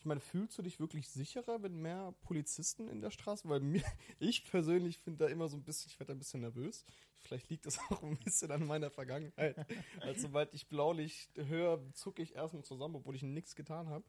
[0.01, 3.47] ich meine, fühlst du dich wirklich sicherer, wenn mehr Polizisten in der Straße?
[3.51, 3.85] Weil mir,
[4.19, 6.87] ich persönlich finde da immer so ein bisschen, ich werde da ein bisschen nervös.
[7.21, 9.57] Vielleicht liegt das auch ein bisschen an meiner Vergangenheit.
[10.01, 14.07] Also sobald ich Blaulicht höre, zucke ich erstmal zusammen, obwohl ich nichts getan habe.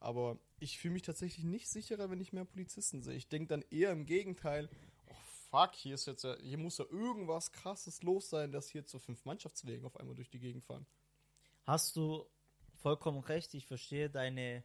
[0.00, 3.16] Aber ich fühle mich tatsächlich nicht sicherer, wenn ich mehr Polizisten sehe.
[3.16, 4.68] Ich denke dann eher im Gegenteil,
[5.06, 5.14] oh
[5.48, 8.98] fuck, hier ist jetzt ja, hier muss ja irgendwas krasses los sein, dass hier zu
[8.98, 10.84] fünf Mannschaftswegen auf einmal durch die Gegend fahren.
[11.64, 12.26] Hast du
[12.82, 14.62] vollkommen recht, ich verstehe deine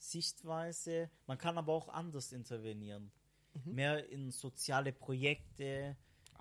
[0.00, 1.10] Sichtweise.
[1.26, 3.12] Man kann aber auch anders intervenieren.
[3.52, 3.74] Mhm.
[3.74, 5.96] Mehr in soziale Projekte,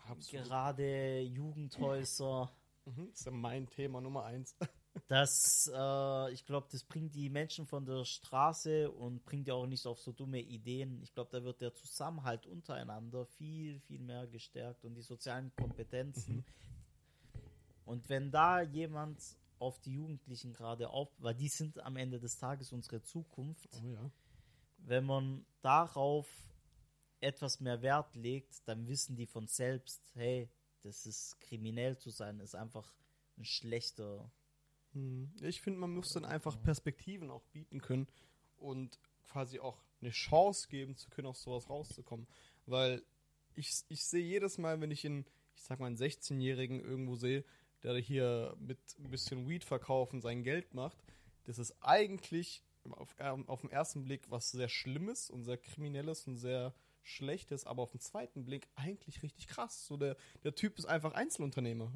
[0.07, 0.45] Absolut.
[0.45, 2.51] gerade Jugendhäuser.
[2.85, 4.55] Mhm, das ist ja mein Thema Nummer eins.
[5.07, 9.65] Das, äh, ich glaube, das bringt die Menschen von der Straße und bringt ja auch
[9.65, 11.01] nicht auf so dumme Ideen.
[11.01, 16.43] Ich glaube, da wird der Zusammenhalt untereinander viel, viel mehr gestärkt und die sozialen Kompetenzen.
[17.85, 19.19] Und wenn da jemand
[19.59, 23.87] auf die Jugendlichen gerade auf, weil die sind am Ende des Tages unsere Zukunft, Oh
[23.89, 24.11] ja.
[24.79, 26.27] wenn man darauf
[27.19, 30.49] etwas mehr Wert legt, dann wissen die von selbst, hey,
[30.81, 32.93] das ist kriminell zu sein, ist einfach
[33.37, 34.31] ein schlechter
[34.93, 38.07] Hm, Ich finde, man muss dann einfach Perspektiven auch bieten können
[38.57, 42.25] und quasi auch eine Chance geben zu können, aus sowas rauszukommen.
[42.65, 43.03] Weil
[43.55, 47.43] ich, ich sehe jedes Mal, wenn ich in, ich sag mal, einen 16-Jährigen irgendwo sehe,
[47.83, 50.97] der hier mit ein bisschen Weed verkaufen sein Geld macht,
[51.45, 56.27] das ist eigentlich auf, ähm, auf den ersten Blick was sehr Schlimmes und sehr Kriminelles
[56.27, 59.85] und sehr Schlechtes, aber auf den zweiten Blick eigentlich richtig krass.
[59.85, 61.91] So der, der Typ ist einfach Einzelunternehmer.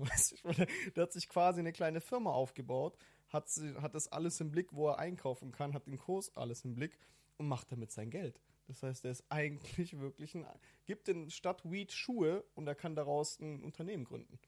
[0.95, 2.97] Der hat sich quasi eine kleine Firma aufgebaut,
[3.29, 3.47] hat,
[3.81, 6.97] hat das alles im Blick, wo er einkaufen kann, hat den Kurs alles im Blick
[7.37, 8.39] und macht damit sein Geld.
[8.67, 10.45] Das heißt, der ist eigentlich wirklich ein,
[10.85, 14.39] gibt den Stadt Weed Schuhe und er kann daraus ein Unternehmen gründen.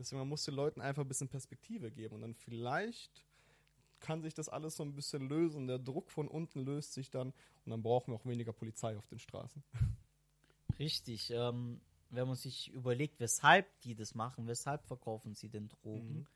[0.00, 3.26] Deswegen man muss den Leuten einfach ein bisschen Perspektive geben und dann vielleicht
[4.00, 5.66] kann sich das alles so ein bisschen lösen.
[5.66, 7.34] Der Druck von unten löst sich dann
[7.64, 9.62] und dann brauchen wir auch weniger Polizei auf den Straßen.
[10.78, 11.30] Richtig.
[11.30, 16.26] Ähm, wenn man sich überlegt, weshalb die das machen, weshalb verkaufen sie den Drogen, mhm.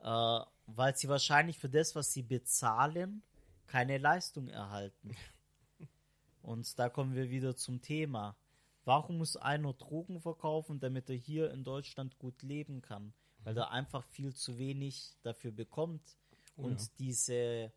[0.00, 3.22] äh, weil sie wahrscheinlich für das, was sie bezahlen,
[3.68, 5.14] keine Leistung erhalten.
[6.42, 8.36] Und da kommen wir wieder zum Thema.
[8.90, 13.12] Warum muss einer Drogen verkaufen, damit er hier in Deutschland gut leben kann?
[13.44, 16.02] Weil er einfach viel zu wenig dafür bekommt.
[16.56, 16.88] Oh, und ja.
[16.98, 17.72] diese,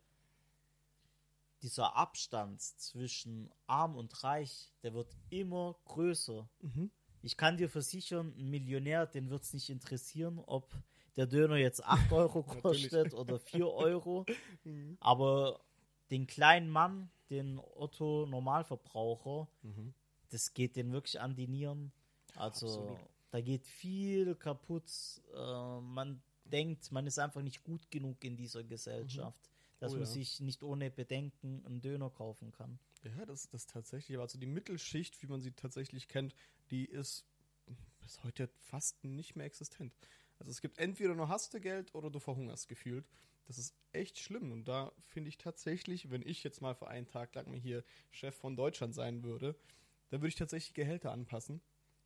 [1.62, 6.48] dieser Abstand zwischen arm und reich, der wird immer größer.
[6.62, 6.90] Mhm.
[7.22, 10.74] Ich kann dir versichern, ein Millionär, den wird es nicht interessieren, ob
[11.14, 14.26] der Döner jetzt 8 Euro kostet oder 4 Euro.
[14.64, 14.96] Mhm.
[14.98, 15.60] Aber
[16.10, 19.94] den kleinen Mann, den Otto Normalverbraucher, mhm.
[20.30, 21.92] Das geht den wirklich an die Nieren.
[22.34, 22.98] Also Absolut.
[23.30, 24.90] da geht viel kaputt.
[25.34, 29.78] Äh, man denkt, man ist einfach nicht gut genug in dieser Gesellschaft, mhm.
[29.80, 30.10] dass oh, man ja.
[30.10, 32.78] sich nicht ohne Bedenken einen Döner kaufen kann.
[33.02, 34.18] Ja, das ist tatsächlich.
[34.18, 36.34] Also die Mittelschicht, wie man sie tatsächlich kennt,
[36.70, 37.26] die ist
[38.00, 39.92] bis heute fast nicht mehr existent.
[40.38, 43.06] Also es gibt entweder nur hast du Geld oder du verhungerst gefühlt.
[43.46, 44.52] Das ist echt schlimm.
[44.52, 47.84] Und da finde ich tatsächlich, wenn ich jetzt mal für einen Tag lang mal hier
[48.10, 49.54] Chef von Deutschland sein würde,
[50.14, 51.60] dann würde ich tatsächlich Gehälter anpassen.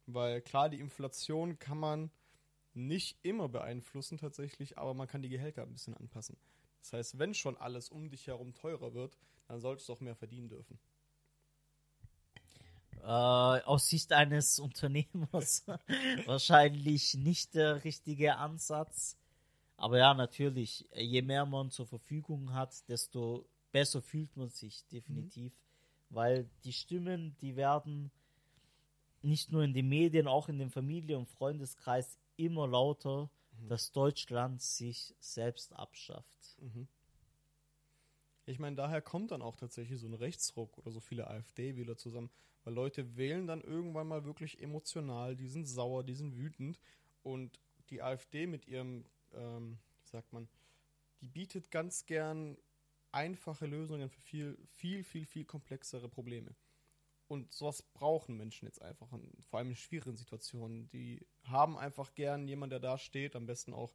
[0.06, 2.10] Weil klar, die Inflation kann man
[2.72, 6.38] nicht immer beeinflussen tatsächlich, aber man kann die Gehälter ein bisschen anpassen.
[6.80, 10.14] Das heißt, wenn schon alles um dich herum teurer wird, dann solltest du auch mehr
[10.14, 10.78] verdienen dürfen.
[13.02, 15.66] Äh, aus Sicht eines Unternehmers
[16.24, 19.18] wahrscheinlich nicht der richtige Ansatz.
[19.76, 25.52] Aber ja, natürlich, je mehr man zur Verfügung hat, desto besser fühlt man sich definitiv.
[25.52, 25.67] Mhm.
[26.10, 28.10] Weil die Stimmen, die werden
[29.22, 33.68] nicht nur in den Medien, auch in dem Familie- und Freundeskreis immer lauter, mhm.
[33.68, 36.56] dass Deutschland sich selbst abschafft.
[36.60, 36.88] Mhm.
[38.46, 42.30] Ich meine, daher kommt dann auch tatsächlich so ein Rechtsruck oder so viele AfD-Wähler zusammen,
[42.64, 46.78] weil Leute wählen dann irgendwann mal wirklich emotional, die sind sauer, die sind wütend
[47.22, 50.48] und die AfD mit ihrem, ähm, sagt man,
[51.20, 52.56] die bietet ganz gern
[53.12, 56.54] einfache Lösungen für viel, viel, viel, viel komplexere Probleme.
[57.28, 59.08] Und sowas brauchen Menschen jetzt einfach,
[59.50, 60.88] vor allem in schwierigen Situationen.
[60.88, 63.92] Die haben einfach gern jemanden, der da steht, am besten auch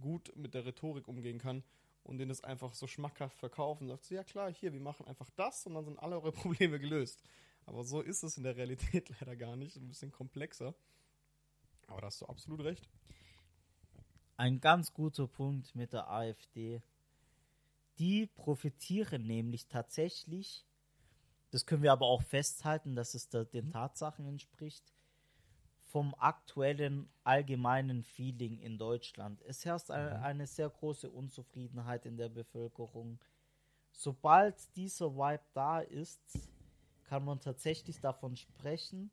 [0.00, 1.64] gut mit der Rhetorik umgehen kann
[2.04, 3.84] und denen das einfach so schmackhaft verkaufen.
[3.84, 6.32] Und sagt so, ja klar, hier, wir machen einfach das und dann sind alle eure
[6.32, 7.22] Probleme gelöst.
[7.66, 9.76] Aber so ist es in der Realität leider gar nicht.
[9.76, 10.74] Ein bisschen komplexer.
[11.88, 12.88] Aber da hast du absolut recht.
[14.36, 16.82] Ein ganz guter Punkt mit der AfD.
[17.98, 20.66] Die profitieren nämlich tatsächlich
[21.50, 23.72] das können wir aber auch festhalten, dass es da den mhm.
[23.72, 24.92] Tatsachen entspricht.
[25.84, 29.40] Vom aktuellen allgemeinen Feeling in Deutschland.
[29.42, 30.24] Es herrscht eine, mhm.
[30.24, 33.20] eine sehr große Unzufriedenheit in der Bevölkerung.
[33.92, 36.20] Sobald dieser Vibe da ist,
[37.04, 39.10] kann man tatsächlich davon sprechen,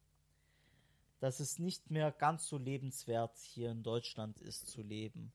[1.20, 5.32] dass es nicht mehr ganz so lebenswert hier in Deutschland ist zu leben.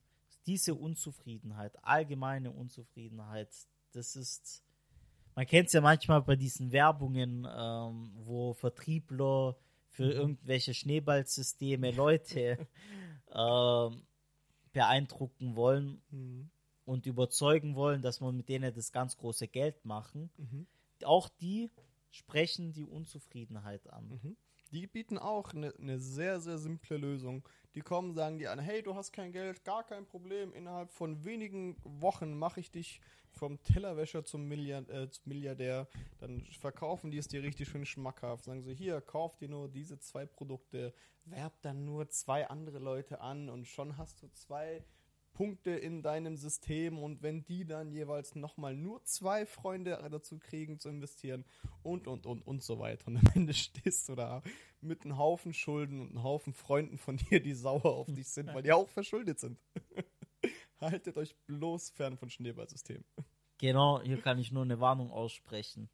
[0.48, 3.54] Diese Unzufriedenheit, allgemeine Unzufriedenheit,
[3.92, 4.64] das ist
[5.38, 9.56] man kennt es ja manchmal bei diesen Werbungen, ähm, wo Vertriebler
[9.86, 10.10] für mhm.
[10.10, 12.66] irgendwelche Schneeballsysteme Leute
[13.32, 14.02] ähm,
[14.72, 16.50] beeindrucken wollen mhm.
[16.84, 20.28] und überzeugen wollen, dass man mit denen das ganz große Geld machen.
[20.38, 20.66] Mhm.
[21.04, 21.70] Auch die
[22.10, 24.08] sprechen die Unzufriedenheit an.
[24.08, 24.36] Mhm.
[24.70, 27.48] Die bieten auch eine ne sehr, sehr simple Lösung.
[27.74, 30.52] Die kommen, sagen dir an, hey, du hast kein Geld, gar kein Problem.
[30.52, 33.00] Innerhalb von wenigen Wochen mache ich dich
[33.30, 35.86] vom Tellerwäscher zum, Milliard, äh, zum Milliardär,
[36.18, 38.44] dann verkaufen die es dir richtig schön schmackhaft.
[38.44, 40.92] Sagen sie, hier, kauf dir nur diese zwei Produkte,
[41.24, 44.84] werb dann nur zwei andere Leute an und schon hast du zwei
[45.38, 50.80] Punkte in deinem System und wenn die dann jeweils nochmal nur zwei Freunde dazu kriegen
[50.80, 51.44] zu investieren
[51.84, 53.06] und und und und so weiter.
[53.06, 54.42] Und am Ende stehst du da
[54.80, 58.52] mit einem Haufen Schulden und einem Haufen Freunden von dir, die sauer auf dich sind,
[58.52, 59.60] weil die auch verschuldet sind.
[60.80, 63.04] Haltet euch bloß fern von Schneeballsystemen.
[63.58, 65.88] Genau, hier kann ich nur eine Warnung aussprechen.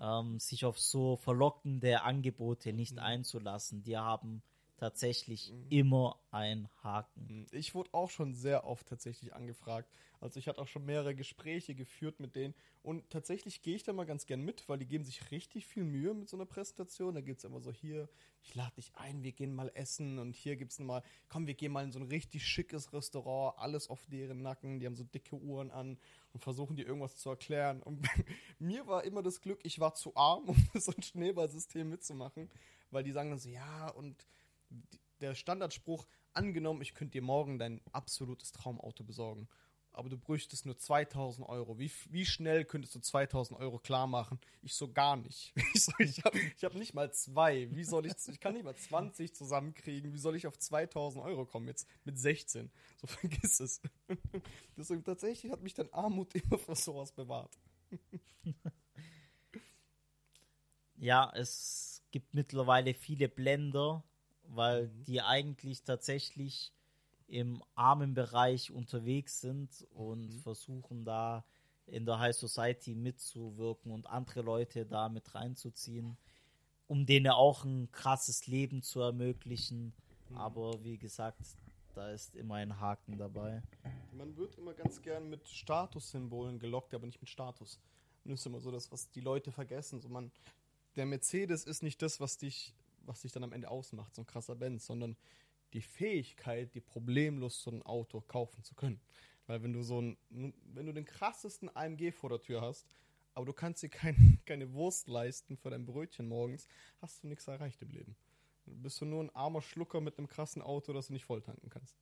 [0.00, 3.00] Ähm, sich auf so verlockende Angebote nicht mhm.
[3.00, 3.82] einzulassen.
[3.82, 4.42] Die haben
[4.78, 5.66] tatsächlich mhm.
[5.68, 7.40] immer ein Haken.
[7.40, 7.46] Mhm.
[7.52, 9.90] Ich wurde auch schon sehr oft tatsächlich angefragt.
[10.20, 13.92] Also ich hatte auch schon mehrere Gespräche geführt mit denen und tatsächlich gehe ich da
[13.92, 17.14] mal ganz gern mit, weil die geben sich richtig viel Mühe mit so einer Präsentation.
[17.14, 18.08] Da gibt es immer so hier,
[18.42, 21.54] ich lade dich ein, wir gehen mal essen und hier gibt es mal, komm, wir
[21.54, 25.04] gehen mal in so ein richtig schickes Restaurant, alles auf deren Nacken, die haben so
[25.04, 25.98] dicke Uhren an
[26.32, 27.82] und versuchen dir irgendwas zu erklären.
[27.82, 28.06] Und
[28.58, 32.48] mir war immer das Glück, ich war zu arm, um so ein Schneeballsystem mitzumachen,
[32.90, 34.26] weil die sagen dann so, ja und
[35.20, 39.48] der Standardspruch, angenommen, ich könnte dir morgen dein absolutes Traumauto besorgen,
[39.98, 41.78] aber du bräuchtest nur 2000 Euro.
[41.78, 44.38] Wie, wie schnell könntest du 2000 Euro klar machen?
[44.62, 45.52] Ich so gar nicht.
[45.74, 47.68] Ich, so, ich habe ich hab nicht mal zwei.
[47.72, 50.12] Wie soll ich, ich kann nicht mal 20 zusammenkriegen.
[50.12, 52.70] Wie soll ich auf 2000 Euro kommen jetzt mit 16?
[52.96, 53.80] So vergiss es.
[54.76, 57.58] Deswegen tatsächlich hat mich dann Armut immer für sowas bewahrt.
[60.94, 64.04] Ja, es gibt mittlerweile viele Blender,
[64.48, 65.04] weil Mhm.
[65.04, 66.72] die eigentlich tatsächlich
[67.28, 70.40] im armen Bereich unterwegs sind und Mhm.
[70.40, 71.44] versuchen da
[71.86, 76.16] in der High Society mitzuwirken und andere Leute da mit reinzuziehen,
[76.86, 79.92] um denen auch ein krasses Leben zu ermöglichen.
[80.30, 80.36] Mhm.
[80.36, 81.40] Aber wie gesagt,
[81.94, 83.62] da ist immer ein Haken dabei.
[84.12, 87.78] Man wird immer ganz gern mit Statussymbolen gelockt, aber nicht mit Status.
[88.24, 90.00] Und das ist immer so das, was die Leute vergessen.
[90.00, 90.30] So man,
[90.96, 92.74] der Mercedes ist nicht das, was dich,
[93.08, 95.16] was dich dann am Ende ausmacht, so ein krasser Benz, sondern
[95.72, 99.00] die Fähigkeit, die problemlos so ein Auto kaufen zu können.
[99.46, 102.86] Weil wenn du so ein, wenn du den krassesten AMG vor der Tür hast,
[103.34, 106.68] aber du kannst dir kein, keine Wurst leisten für dein Brötchen morgens,
[107.00, 108.16] hast du nichts erreicht im Leben.
[108.66, 111.40] Dann bist du nur ein armer Schlucker mit einem krassen Auto, das du nicht voll
[111.40, 111.96] tanken kannst.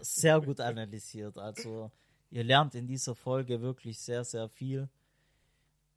[0.00, 1.38] Sehr gut analysiert.
[1.38, 1.90] Also
[2.30, 4.88] ihr lernt in dieser Folge wirklich sehr, sehr viel.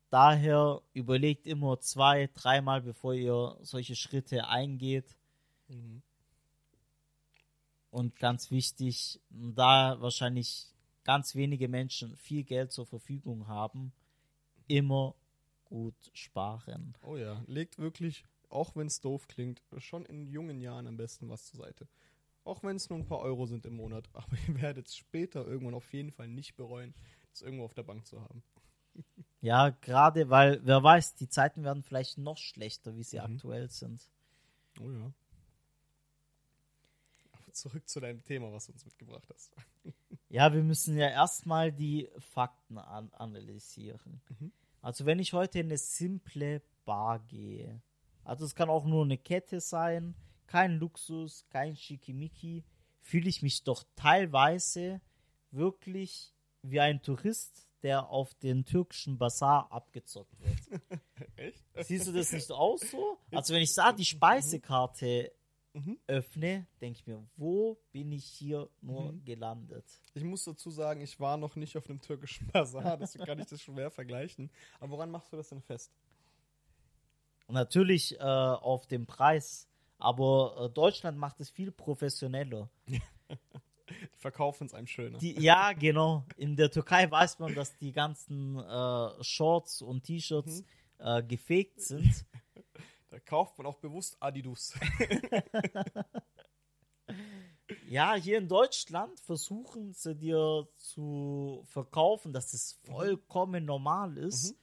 [0.10, 5.16] Daher überlegt immer zwei, dreimal, bevor ihr solche Schritte eingeht.
[5.68, 6.02] Mhm.
[7.92, 10.68] Und ganz wichtig, da wahrscheinlich
[11.04, 13.94] ganz wenige Menschen viel Geld zur Verfügung haben,
[14.68, 15.16] immer
[15.66, 16.96] gut sparen.
[17.02, 21.30] Oh ja, legt wirklich, auch wenn es doof klingt, schon in jungen Jahren am besten
[21.30, 21.88] was zur Seite.
[22.44, 24.10] Auch wenn es nur ein paar Euro sind im Monat.
[24.14, 26.94] Aber ihr werdet es später irgendwann auf jeden Fall nicht bereuen,
[27.32, 28.44] das irgendwo auf der Bank zu haben.
[29.42, 33.36] Ja, gerade weil, wer weiß, die Zeiten werden vielleicht noch schlechter, wie sie Mhm.
[33.36, 34.10] aktuell sind.
[34.82, 35.12] Oh ja.
[37.32, 39.54] Aber zurück zu deinem Thema, was du uns mitgebracht hast.
[40.32, 44.22] Ja, wir müssen ja erstmal die Fakten an analysieren.
[44.40, 44.52] Mhm.
[44.80, 47.82] Also wenn ich heute in eine simple Bar gehe,
[48.24, 50.14] also es kann auch nur eine Kette sein,
[50.46, 52.64] kein Luxus, kein Schickimicki,
[53.02, 55.02] fühle ich mich doch teilweise
[55.50, 60.82] wirklich wie ein Tourist, der auf den türkischen Bazar abgezockt wird.
[61.38, 61.64] Echt?
[61.82, 63.18] Siehst du das nicht auch so?
[63.32, 65.32] Also wenn ich da die Speisekarte
[65.74, 66.00] Mhm.
[66.08, 69.24] öffne, denke ich mir, wo bin ich hier nur Mhm.
[69.24, 69.86] gelandet?
[70.16, 73.46] Ich muss dazu sagen, ich war noch nicht auf einem türkischen Bazar, deswegen kann ich
[73.46, 74.50] das schwer vergleichen.
[74.80, 75.92] Aber woran machst du das denn fest?
[77.48, 79.68] Natürlich äh, auf dem Preis,
[80.00, 82.70] aber äh, Deutschland macht es viel professioneller.
[84.02, 85.18] Die verkaufen es einem schöner.
[85.18, 86.26] Die, ja, genau.
[86.38, 90.64] In der Türkei weiß man, dass die ganzen äh, Shorts und T-Shirts
[91.00, 92.26] äh, gefegt sind.
[93.10, 94.74] Da kauft man auch bewusst Adidas.
[97.88, 104.56] Ja, hier in Deutschland versuchen sie dir zu verkaufen, dass es vollkommen normal ist,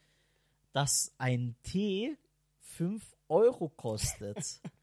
[0.73, 2.17] dass ein Tee
[2.61, 4.39] 5 Euro kostet.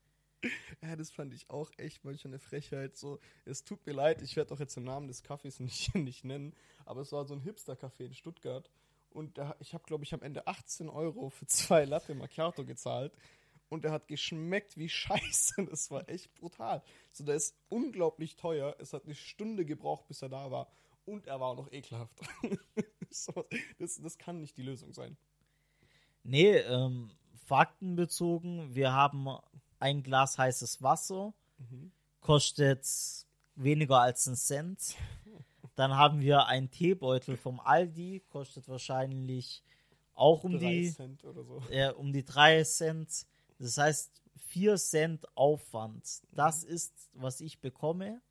[0.82, 2.98] Ja, das fand ich auch echt manchmal eine Frechheit.
[2.98, 6.24] So, es tut mir leid, ich werde auch jetzt den Namen des Cafés nicht, nicht
[6.24, 6.54] nennen,
[6.86, 8.70] aber es war so ein Hipster-Café in Stuttgart.
[9.10, 13.14] Und da, ich habe, glaube ich, am Ende 18 Euro für zwei Latte Macchiato gezahlt.
[13.70, 15.66] Und der hat geschmeckt wie Scheiße.
[15.70, 16.84] Das war echt brutal.
[17.12, 18.76] So, der ist unglaublich teuer.
[18.80, 20.68] Es hat eine Stunde gebraucht, bis er da war.
[21.06, 22.20] Und er war auch noch ekelhaft.
[23.10, 23.46] so,
[23.78, 25.18] das, das kann nicht die Lösung sein.
[26.24, 27.12] Nee, ähm,
[27.46, 29.28] faktenbezogen, wir haben
[29.84, 31.34] ein Glas heißes Wasser,
[32.22, 32.88] kostet
[33.56, 34.96] weniger als einen Cent.
[35.76, 39.62] Dann haben wir einen Teebeutel vom Aldi, kostet wahrscheinlich
[40.14, 41.62] auch um die, Cent oder so.
[41.70, 43.26] äh, um die 3 Cent.
[43.60, 46.22] Das heißt 4 Cent Aufwand.
[46.32, 48.22] Das ist, was ich bekomme.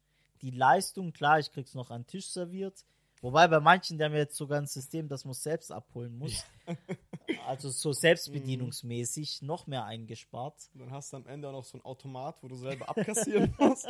[0.40, 2.86] Die Leistung, klar, ich krieg's noch an Tisch serviert.
[3.20, 6.44] Wobei bei manchen, die haben jetzt sogar ein System, das man selbst abholen muss.
[7.46, 10.70] Also so selbstbedienungsmäßig noch mehr eingespart.
[10.74, 13.54] Und dann hast du am Ende auch noch so ein Automat, wo du selber abkassieren
[13.58, 13.88] musst.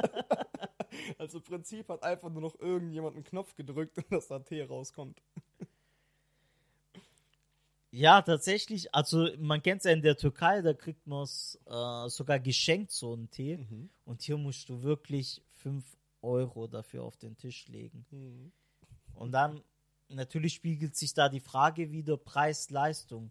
[1.18, 4.62] also im Prinzip hat einfach nur noch irgendjemand einen Knopf gedrückt und dass da Tee
[4.62, 5.22] rauskommt.
[7.90, 8.94] Ja, tatsächlich.
[8.94, 12.90] Also man kennt es ja in der Türkei, da kriegt man es äh, sogar geschenkt,
[12.90, 13.58] so einen Tee.
[13.58, 13.90] Mhm.
[14.06, 15.84] Und hier musst du wirklich 5
[16.22, 18.06] Euro dafür auf den Tisch legen.
[18.10, 18.52] Mhm.
[19.14, 19.62] Und dann
[20.14, 23.30] natürlich spiegelt sich da die Frage wieder Preis-Leistung.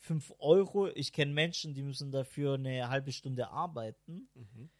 [0.00, 4.28] 5 Euro, ich kenne Menschen, die müssen dafür eine halbe Stunde arbeiten.
[4.34, 4.70] Mhm.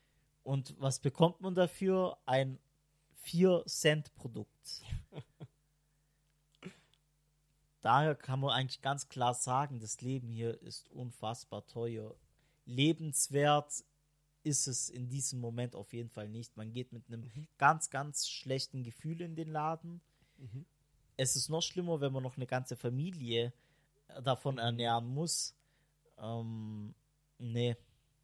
[0.43, 2.19] Und was bekommt man dafür?
[2.25, 2.59] Ein
[3.25, 4.83] 4-Cent-Produkt.
[7.81, 12.17] Daher kann man eigentlich ganz klar sagen, das Leben hier ist unfassbar teuer.
[12.65, 13.85] Lebenswert
[14.43, 16.57] ist es in diesem Moment auf jeden Fall nicht.
[16.57, 17.49] Man geht mit einem Mhm.
[17.59, 20.01] ganz, ganz schlechten Gefühl in den Laden.
[20.37, 20.65] Mhm.
[21.19, 23.53] Es ist noch schlimmer, wenn man noch eine ganze Familie
[24.07, 25.55] äh, davon ernähren muss.
[26.17, 26.95] Ähm,
[27.39, 27.77] nee.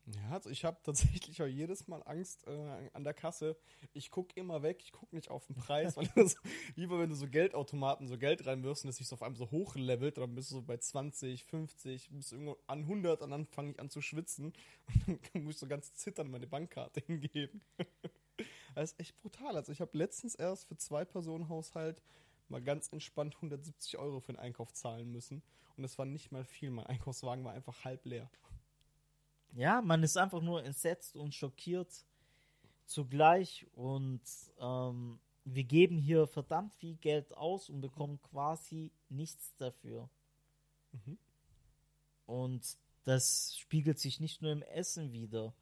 [0.07, 3.57] Ja, also ich habe tatsächlich auch jedes Mal Angst äh, an der Kasse.
[3.95, 6.36] Ich gucke immer weg, ich gucke nicht auf den Preis, weil das,
[6.76, 9.51] lieber wenn du so Geldautomaten so Geld reinwirfst und es sich so auf einmal so
[9.51, 13.72] hochlevelt, dann bist du so bei 20, 50, bist irgendwo an 100 und dann fange
[13.72, 14.53] ich an zu schwitzen
[15.09, 17.61] und dann muss ich so ganz zittern meine Bankkarte hingeben.
[18.74, 19.57] Das ist echt brutal.
[19.57, 22.03] Also ich habe letztens erst für zwei Personen Haushalt
[22.49, 25.42] mal ganz entspannt 170 Euro für den Einkauf zahlen müssen
[25.76, 26.70] und das war nicht mal viel.
[26.70, 28.30] Mein Einkaufswagen war einfach halb leer.
[29.53, 32.05] Ja, man ist einfach nur entsetzt und schockiert
[32.86, 34.22] zugleich und
[34.59, 40.09] ähm, wir geben hier verdammt viel Geld aus und bekommen quasi nichts dafür.
[40.92, 41.18] Mhm.
[42.26, 45.55] Und das spiegelt sich nicht nur im Essen wieder.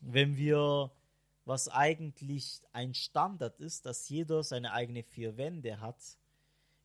[0.00, 0.90] Wenn wir,
[1.44, 6.18] was eigentlich ein Standard ist, dass jeder seine eigene vier Wände hat,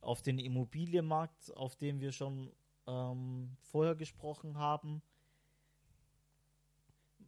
[0.01, 2.51] auf den Immobilienmarkt, auf dem wir schon
[2.87, 5.01] ähm, vorher gesprochen haben,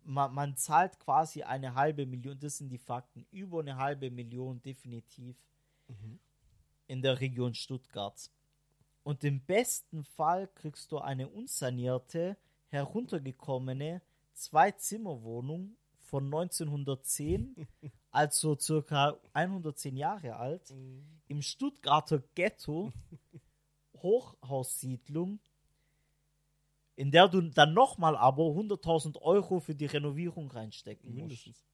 [0.04, 4.62] man, man zahlt quasi eine halbe Million, das sind die Fakten, über eine halbe Million
[4.62, 5.36] definitiv
[5.88, 6.20] Mhm.
[6.88, 8.30] in der Region Stuttgart.
[9.04, 14.02] Und im besten Fall kriegst du eine unsanierte, heruntergekommene
[14.34, 15.78] Zwei-Zimmer-Wohnung
[16.08, 17.68] von 1910,
[18.12, 20.74] also circa 110 Jahre alt,
[21.28, 22.92] im Stuttgarter Ghetto,
[24.02, 25.40] Hochhaussiedlung,
[26.96, 31.66] in der du dann nochmal aber 100.000 Euro für die Renovierung reinstecken musst Mindestens.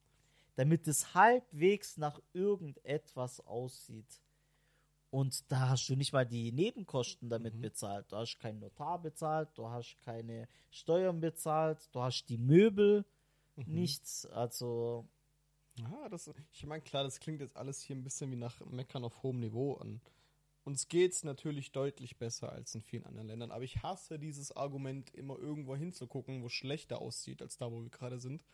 [0.56, 4.20] damit es halbwegs nach irgendetwas aussieht.
[5.10, 7.60] Und da hast du nicht mal die Nebenkosten damit Mhm.
[7.60, 8.10] bezahlt.
[8.10, 13.04] Du hast keinen Notar bezahlt, du hast keine Steuern bezahlt, du hast die Möbel
[13.56, 13.74] Mhm.
[13.74, 14.26] nichts.
[14.26, 15.06] Also,
[15.76, 19.04] Ja, das, ich meine, klar, das klingt jetzt alles hier ein bisschen wie nach Meckern
[19.04, 20.00] auf hohem Niveau an.
[20.64, 25.10] Uns geht's natürlich deutlich besser als in vielen anderen Ländern, aber ich hasse dieses Argument,
[25.14, 28.44] immer irgendwo hinzugucken, wo es schlechter aussieht als da, wo wir gerade sind.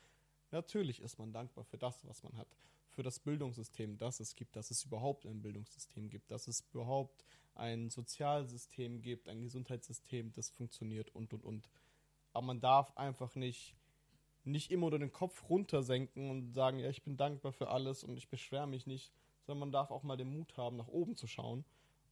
[0.50, 2.48] Natürlich ist man dankbar für das, was man hat.
[2.90, 7.24] Für das Bildungssystem, das es gibt, dass es überhaupt ein Bildungssystem gibt, dass es überhaupt
[7.54, 11.70] ein Sozialsystem gibt, ein Gesundheitssystem, das funktioniert und und und.
[12.32, 13.76] Aber man darf einfach nicht
[14.44, 18.16] nicht immer nur den Kopf runtersenken und sagen, ja, ich bin dankbar für alles und
[18.16, 19.12] ich beschwere mich nicht,
[19.42, 21.64] sondern man darf auch mal den Mut haben, nach oben zu schauen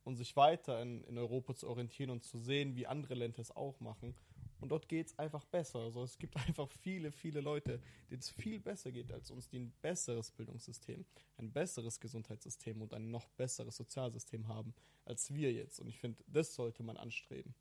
[0.05, 3.55] und sich weiter in, in Europa zu orientieren und zu sehen, wie andere Länder es
[3.55, 4.15] auch machen.
[4.61, 5.81] Und dort geht es einfach besser.
[5.81, 9.59] Also es gibt einfach viele, viele Leute, denen es viel besser geht als uns, die
[9.59, 11.05] ein besseres Bildungssystem,
[11.39, 14.75] ein besseres Gesundheitssystem und ein noch besseres Sozialsystem haben
[15.05, 15.81] als wir jetzt.
[15.81, 17.55] Und ich finde, das sollte man anstreben.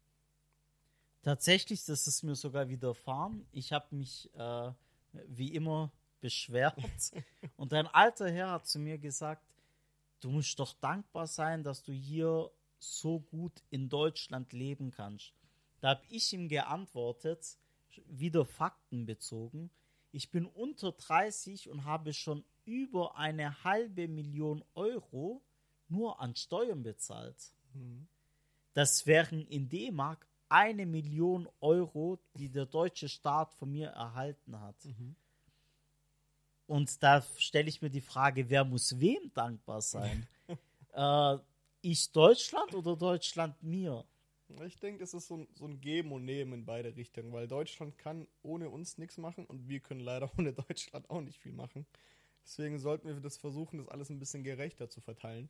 [1.27, 3.45] Tatsächlich, das ist mir sogar widerfahren.
[3.51, 4.71] Ich habe mich äh,
[5.27, 6.77] wie immer beschwert.
[7.57, 9.43] Und ein alter Herr hat zu mir gesagt,
[10.21, 12.49] du musst doch dankbar sein, dass du hier
[12.79, 15.33] so gut in Deutschland leben kannst.
[15.81, 17.57] Da habe ich ihm geantwortet,
[18.05, 19.69] wieder faktenbezogen,
[20.13, 25.43] ich bin unter 30 und habe schon über eine halbe Million Euro
[25.89, 27.53] nur an Steuern bezahlt.
[28.73, 34.75] Das wären in D-Mark eine Million Euro, die der deutsche Staat von mir erhalten hat.
[36.67, 40.27] Und da stelle ich mir die Frage, wer muss wem dankbar sein?
[40.93, 41.37] äh,
[41.81, 44.03] ich Deutschland oder Deutschland mir?
[44.65, 47.47] Ich denke, es ist so ein, so ein Geben und Nehmen in beide Richtungen, weil
[47.47, 51.53] Deutschland kann ohne uns nichts machen und wir können leider ohne Deutschland auch nicht viel
[51.53, 51.85] machen.
[52.43, 55.49] Deswegen sollten wir das versuchen, das alles ein bisschen gerechter zu verteilen.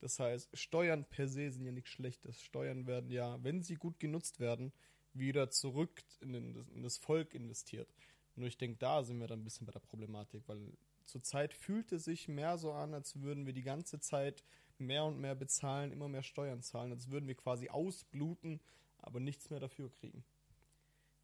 [0.00, 2.40] Das heißt, Steuern per se sind ja nichts Schlechtes.
[2.40, 4.72] Steuern werden ja, wenn sie gut genutzt werden,
[5.12, 7.88] wieder zurück in, den, in das Volk investiert.
[8.36, 10.72] Nur ich denke, da sind wir dann ein bisschen bei der Problematik, weil
[11.04, 14.44] zurzeit fühlt es sich mehr so an, als würden wir die ganze Zeit
[14.78, 18.60] mehr und mehr bezahlen, immer mehr Steuern zahlen, als würden wir quasi ausbluten,
[18.98, 20.24] aber nichts mehr dafür kriegen.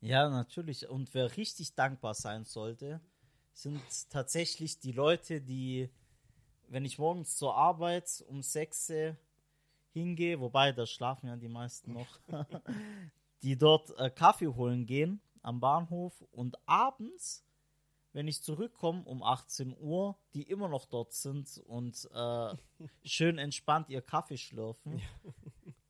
[0.01, 0.89] Ja, natürlich.
[0.89, 3.01] Und wer richtig dankbar sein sollte,
[3.53, 5.89] sind tatsächlich die Leute, die,
[6.75, 9.16] wenn ich morgens zur Arbeit um 6 Uhr
[9.93, 12.18] hingehe, wobei da schlafen ja die meisten noch,
[13.43, 17.45] die dort äh, Kaffee holen gehen am Bahnhof und abends,
[18.12, 22.57] wenn ich zurückkomme um 18 Uhr, die immer noch dort sind und äh,
[23.05, 25.01] schön entspannt ihr Kaffee schlürfen.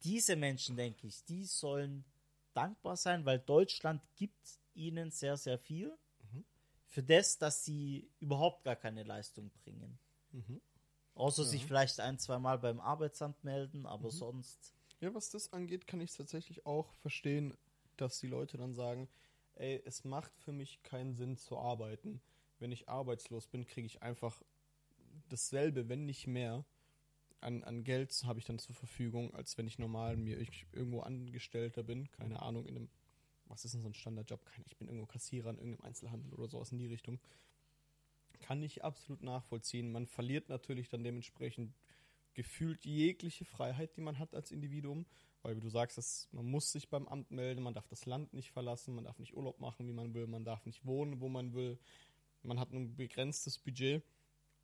[0.02, 2.04] Diese Menschen, denke ich, die sollen
[2.52, 5.96] dankbar sein, weil Deutschland gibt ihnen sehr, sehr viel
[6.94, 9.98] für das, dass sie überhaupt gar keine Leistung bringen.
[10.30, 10.60] Mhm.
[11.14, 11.48] Außer Ja.
[11.48, 14.74] sich vielleicht ein, zwei Mal beim Arbeitsamt melden, aber sonst.
[15.00, 17.56] Ja, was das angeht, kann ich es tatsächlich auch verstehen,
[17.96, 19.08] dass die Leute dann sagen,
[19.54, 22.20] ey, es macht für mich keinen Sinn zu arbeiten.
[22.58, 24.42] Wenn ich arbeitslos bin, kriege ich einfach
[25.28, 26.64] dasselbe, wenn nicht mehr,
[27.40, 31.00] an, an Geld habe ich dann zur Verfügung, als wenn ich normal mir ich irgendwo
[31.00, 32.88] Angestellter bin, keine Ahnung, in einem,
[33.46, 34.40] was ist denn so ein Standardjob?
[34.66, 37.20] Ich bin irgendwo Kassierer in irgendeinem Einzelhandel oder sowas in die Richtung.
[38.44, 39.90] Kann ich absolut nachvollziehen.
[39.90, 41.74] Man verliert natürlich dann dementsprechend
[42.34, 45.06] gefühlt jegliche Freiheit, die man hat als Individuum,
[45.42, 48.34] weil wie du sagst, das, man muss sich beim Amt melden, man darf das Land
[48.34, 51.28] nicht verlassen, man darf nicht Urlaub machen, wie man will, man darf nicht wohnen, wo
[51.28, 51.78] man will,
[52.42, 54.02] man hat ein begrenztes Budget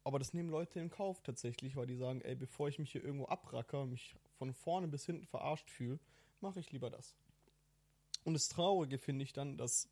[0.02, 3.04] aber das nehmen Leute in Kauf tatsächlich, weil die sagen, ey, bevor ich mich hier
[3.04, 5.98] irgendwo abracker und mich von vorne bis hinten verarscht fühle,
[6.40, 7.16] mache ich lieber das.
[8.24, 9.88] Und das Traurige finde ich dann, dass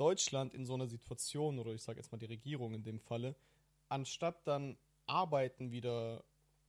[0.00, 3.36] Deutschland in so einer Situation, oder ich sage jetzt mal die Regierung in dem Falle,
[3.88, 4.76] anstatt dann
[5.06, 6.24] Arbeiten wieder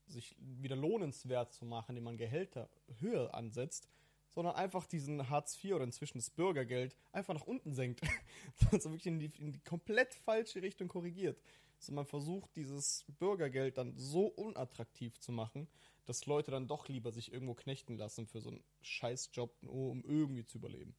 [0.07, 2.69] sich wieder lohnenswert zu machen, indem man Gehälter
[2.99, 3.87] höher ansetzt,
[4.29, 8.01] sondern einfach diesen Hartz IV oder inzwischen das Bürgergeld einfach nach unten senkt.
[8.71, 11.37] also wirklich in die, in die komplett falsche Richtung korrigiert
[11.81, 15.67] sondern man versucht, dieses Bürgergeld dann so unattraktiv zu machen,
[16.05, 20.45] dass Leute dann doch lieber sich irgendwo knechten lassen für so einen Scheißjob, um irgendwie
[20.45, 20.95] zu überleben.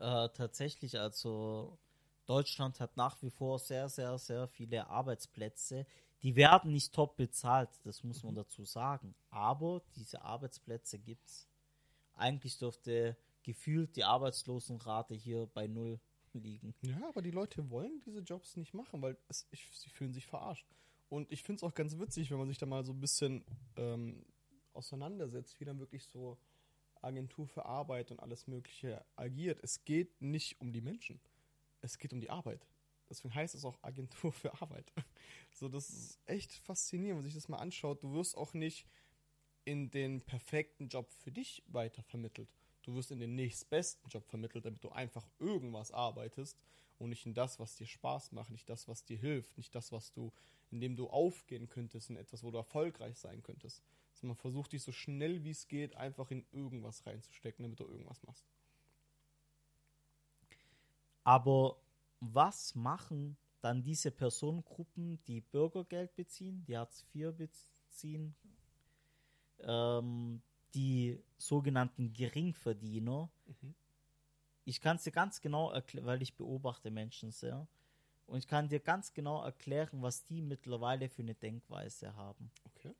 [0.00, 1.78] Äh, tatsächlich, also
[2.24, 5.86] Deutschland hat nach wie vor sehr, sehr, sehr viele Arbeitsplätze.
[6.22, 8.38] Die werden nicht top bezahlt, das muss man mhm.
[8.38, 9.14] dazu sagen.
[9.28, 11.46] Aber diese Arbeitsplätze gibt es.
[12.14, 16.00] Eigentlich dürfte gefühlt die Arbeitslosenrate hier bei null
[16.32, 16.74] liegen.
[16.82, 20.26] Ja, aber die Leute wollen diese Jobs nicht machen, weil es, ich, sie fühlen sich
[20.26, 20.66] verarscht.
[21.08, 23.44] Und ich finde es auch ganz witzig, wenn man sich da mal so ein bisschen
[23.76, 24.24] ähm,
[24.72, 26.38] auseinandersetzt, wie dann wirklich so
[27.02, 29.60] Agentur für Arbeit und alles Mögliche agiert.
[29.62, 31.20] Es geht nicht um die Menschen.
[31.80, 32.66] Es geht um die Arbeit.
[33.08, 34.92] Deswegen heißt es auch Agentur für Arbeit.
[35.52, 38.04] So, das ist echt faszinierend, wenn man sich das mal anschaut.
[38.04, 38.86] Du wirst auch nicht
[39.64, 42.48] in den perfekten Job für dich weitervermittelt.
[42.82, 46.56] Du wirst in den nächstbesten Job vermittelt, damit du einfach irgendwas arbeitest
[46.98, 49.90] und nicht in das, was dir Spaß macht, nicht das, was dir hilft, nicht das,
[49.90, 50.32] was du,
[50.70, 53.82] in dem du aufgehen könntest, in etwas, wo du erfolgreich sein könntest.
[54.20, 57.84] Also man versucht dich so schnell wie es geht einfach in irgendwas reinzustecken, damit du
[57.84, 58.44] irgendwas machst.
[61.24, 61.80] Aber
[62.20, 68.34] was machen dann diese Personengruppen, die Bürgergeld beziehen, die Hartz IV beziehen,
[69.60, 70.42] ähm,
[70.74, 73.30] die sogenannten Geringverdiener.
[73.46, 73.74] Mhm.
[74.66, 77.66] Ich kann es dir ganz genau erklären, weil ich beobachte Menschen sehr.
[78.26, 82.50] Und ich kann dir ganz genau erklären, was die mittlerweile für eine Denkweise haben.
[82.64, 82.94] Okay.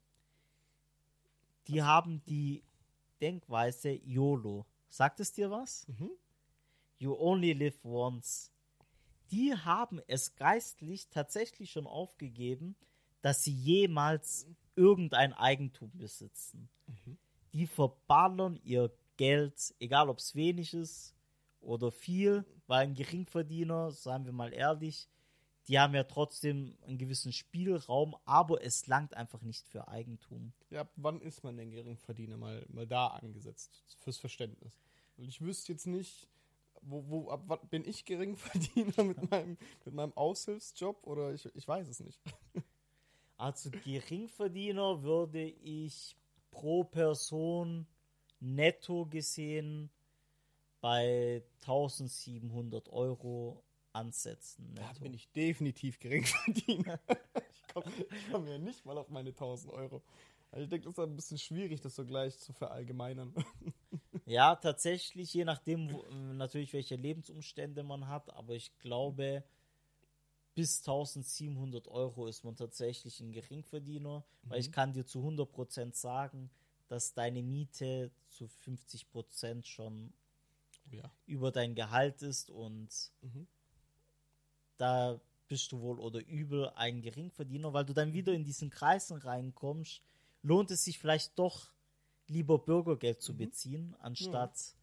[1.69, 2.63] Die haben die
[3.21, 4.67] Denkweise YOLO.
[4.89, 5.87] Sagt es dir was?
[5.89, 6.11] Mhm.
[6.99, 8.51] You only live once.
[9.31, 12.75] Die haben es geistlich tatsächlich schon aufgegeben,
[13.23, 16.69] dass sie jemals irgendein Eigentum besitzen.
[16.87, 17.19] Mhm
[17.53, 21.15] die verballern ihr Geld, egal ob es wenig ist
[21.61, 25.09] oder viel, weil ein Geringverdiener, sagen wir mal ehrlich,
[25.69, 30.53] die haben ja trotzdem einen gewissen Spielraum, aber es langt einfach nicht für Eigentum.
[30.71, 34.81] Ja, wann ist man denn Geringverdiener mal, mal da angesetzt, fürs Verständnis?
[35.17, 36.29] Und ich wüsste jetzt nicht,
[36.83, 41.67] wo, wo ab wann bin ich Geringverdiener mit meinem, mit meinem Aushilfsjob oder ich, ich
[41.67, 42.21] weiß es nicht.
[43.37, 46.15] Also Geringverdiener würde ich
[46.51, 47.87] pro Person
[48.39, 49.89] netto gesehen
[50.83, 54.73] bei 1700 Euro ansetzen.
[54.75, 54.87] Netto.
[54.95, 57.01] Da bin ich definitiv Geringverdiener.
[57.53, 57.93] ich komme
[58.31, 60.03] komm ja nicht mal auf meine 1000 Euro.
[60.51, 63.33] Also ich denke, das ist ein bisschen schwierig, das so gleich zu verallgemeinern.
[64.27, 69.45] ja, tatsächlich, je nachdem, wo, natürlich, welche Lebensumstände man hat, aber ich glaube,
[70.55, 74.51] bis 1700 Euro ist man tatsächlich ein Geringverdiener, mhm.
[74.51, 74.73] weil ich mhm.
[74.73, 76.51] kann dir zu 100% sagen,
[76.89, 80.13] dass deine Miete zu 50% schon
[80.91, 81.13] oh ja.
[81.27, 82.89] über dein Gehalt ist und
[83.23, 83.47] mhm.
[84.81, 89.17] Da bist du wohl oder übel ein Geringverdiener, weil du dann wieder in diesen Kreisen
[89.17, 90.01] reinkommst,
[90.43, 91.71] lohnt es sich vielleicht doch
[92.29, 93.39] lieber Bürgergeld zu mhm.
[93.39, 94.77] beziehen, anstatt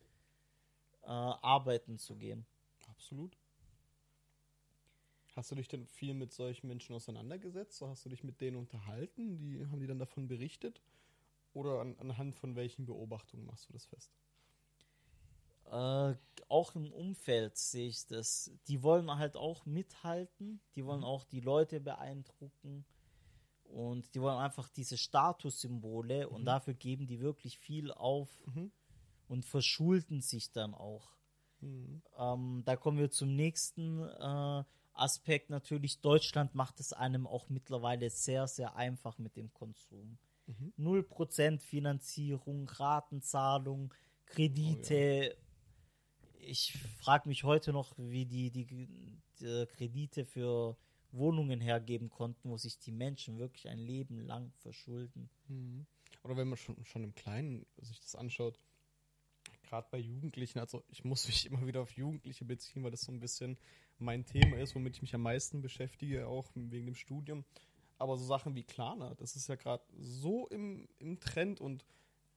[1.03, 1.33] ja.
[1.33, 2.45] äh, arbeiten zu gehen.
[2.89, 3.37] Absolut.
[5.35, 7.77] Hast du dich denn viel mit solchen Menschen auseinandergesetzt?
[7.77, 9.37] So hast du dich mit denen unterhalten?
[9.37, 10.81] Die, haben die dann davon berichtet?
[11.53, 14.11] Oder an, anhand von welchen Beobachtungen machst du das fest?
[15.71, 16.15] Äh,
[16.49, 18.51] auch im Umfeld sehe ich das.
[18.67, 21.05] Die wollen halt auch mithalten, die wollen mhm.
[21.05, 22.85] auch die Leute beeindrucken
[23.63, 26.35] und die wollen einfach diese Statussymbole mhm.
[26.35, 28.71] und dafür geben die wirklich viel auf mhm.
[29.27, 31.17] und verschulden sich dann auch.
[31.59, 32.01] Mhm.
[32.17, 34.01] Ähm, da kommen wir zum nächsten.
[34.01, 34.63] Äh,
[34.97, 40.17] Aspekt natürlich, Deutschland macht es einem auch mittlerweile sehr, sehr einfach mit dem Konsum.
[40.47, 40.73] Mhm.
[40.77, 43.93] 0% Finanzierung, Ratenzahlung,
[44.25, 45.35] Kredite.
[45.35, 45.46] Oh,
[46.39, 48.65] ich frage mich heute noch, wie die, die,
[49.39, 50.77] die Kredite für
[51.11, 55.29] Wohnungen hergeben konnten, wo sich die Menschen wirklich ein Leben lang verschulden.
[55.47, 55.85] Mhm.
[56.23, 58.59] Oder wenn man schon, schon im Kleinen sich das anschaut,
[59.63, 63.11] gerade bei Jugendlichen, also ich muss mich immer wieder auf Jugendliche beziehen, weil das so
[63.11, 63.57] ein bisschen
[63.99, 67.45] mein Thema ist, womit ich mich am meisten beschäftige, auch wegen dem Studium.
[67.97, 71.83] Aber so Sachen wie Klarna, das ist ja gerade so im, im Trend und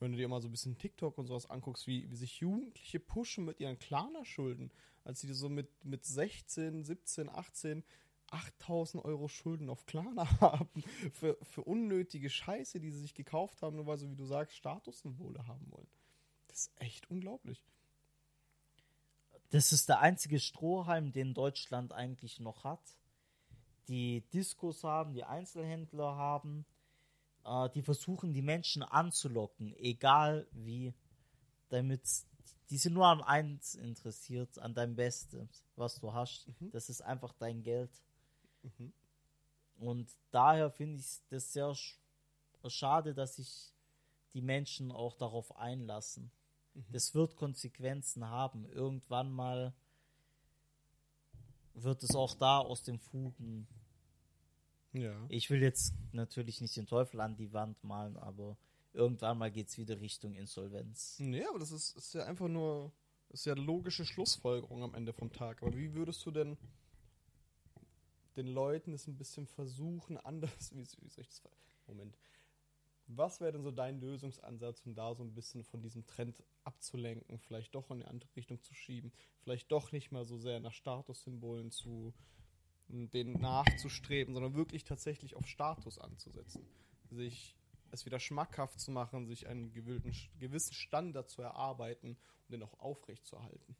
[0.00, 2.98] wenn du dir mal so ein bisschen TikTok und sowas anguckst, wie, wie sich Jugendliche
[2.98, 4.72] pushen mit ihren Klarna-Schulden,
[5.04, 7.84] als sie so mit, mit 16, 17, 18
[8.30, 10.82] 8000 Euro Schulden auf Klarna haben
[11.12, 14.56] für, für unnötige Scheiße, die sie sich gekauft haben, nur weil sie, wie du sagst,
[14.56, 15.88] Statussymbole haben wollen.
[16.48, 17.64] Das ist echt unglaublich.
[19.50, 22.96] Das ist der einzige Strohhalm, den Deutschland eigentlich noch hat.
[23.88, 26.64] Die Diskos haben, die Einzelhändler haben,
[27.44, 30.94] äh, die versuchen die Menschen anzulocken, egal wie,
[31.68, 32.02] damit
[32.70, 36.48] die sind nur an eins interessiert, an dein Bestes, was du hast.
[36.60, 36.70] Mhm.
[36.70, 37.90] Das ist einfach dein Geld.
[38.62, 38.92] Mhm.
[39.76, 41.98] Und daher finde ich das sehr sch
[42.68, 43.72] schade, dass sich
[44.34, 46.30] die Menschen auch darauf einlassen.
[46.74, 46.84] Mhm.
[46.92, 48.66] Das wird Konsequenzen haben.
[48.66, 49.74] Irgendwann mal
[51.74, 53.66] wird es auch da aus den Fugen.
[54.92, 55.14] Ja.
[55.28, 58.56] Ich will jetzt natürlich nicht den Teufel an die Wand malen, aber
[58.92, 61.18] irgendwann mal geht es wieder Richtung Insolvenz.
[61.20, 62.92] Nee, aber das ist, ist ja einfach nur,
[63.28, 65.62] ist ja logische Schlussfolgerung am Ende vom Tag.
[65.62, 66.56] Aber wie würdest du denn
[68.36, 71.42] den Leuten es ein bisschen versuchen, anders, wie, wie soll ich das,
[71.86, 72.16] Moment,
[73.06, 77.38] was wäre denn so dein Lösungsansatz, um da so ein bisschen von diesem Trend abzulenken,
[77.38, 80.72] vielleicht doch in eine andere Richtung zu schieben, vielleicht doch nicht mal so sehr nach
[80.72, 82.14] Statussymbolen zu
[82.90, 86.66] den nachzustreben, sondern wirklich tatsächlich auf Status anzusetzen,
[87.10, 87.56] sich
[87.92, 92.16] es wieder schmackhaft zu machen, sich einen gewissen Standard zu erarbeiten
[92.46, 93.76] und den auch aufrechtzuerhalten.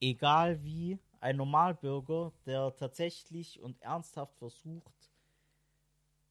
[0.00, 5.10] Egal wie, ein Normalbürger, der tatsächlich und ernsthaft versucht,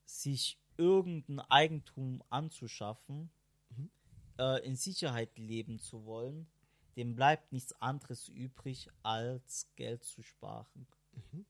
[0.06, 3.30] sich irgendein Eigentum anzuschaffen,
[3.70, 3.90] mhm.
[4.38, 6.48] äh, in Sicherheit leben zu wollen,
[6.96, 10.88] dem bleibt nichts anderes übrig, als Geld zu sparen.
[11.32, 11.46] Mhm.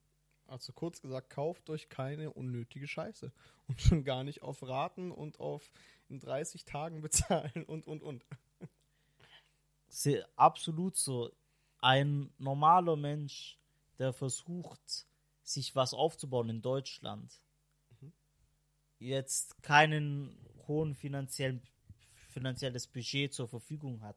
[0.47, 3.32] Also kurz gesagt, kauft euch keine unnötige Scheiße.
[3.68, 5.72] Und schon gar nicht auf Raten und auf
[6.07, 8.26] in 30 Tagen bezahlen und, und, und.
[9.89, 11.32] Sehr, absolut so.
[11.80, 13.59] Ein normaler Mensch,
[13.99, 15.05] der versucht,
[15.43, 17.41] sich was aufzubauen in Deutschland,
[18.99, 20.38] jetzt keinen
[20.68, 21.61] hohen finanziellen
[22.30, 24.15] finanzielles Budget zur Verfügung hat,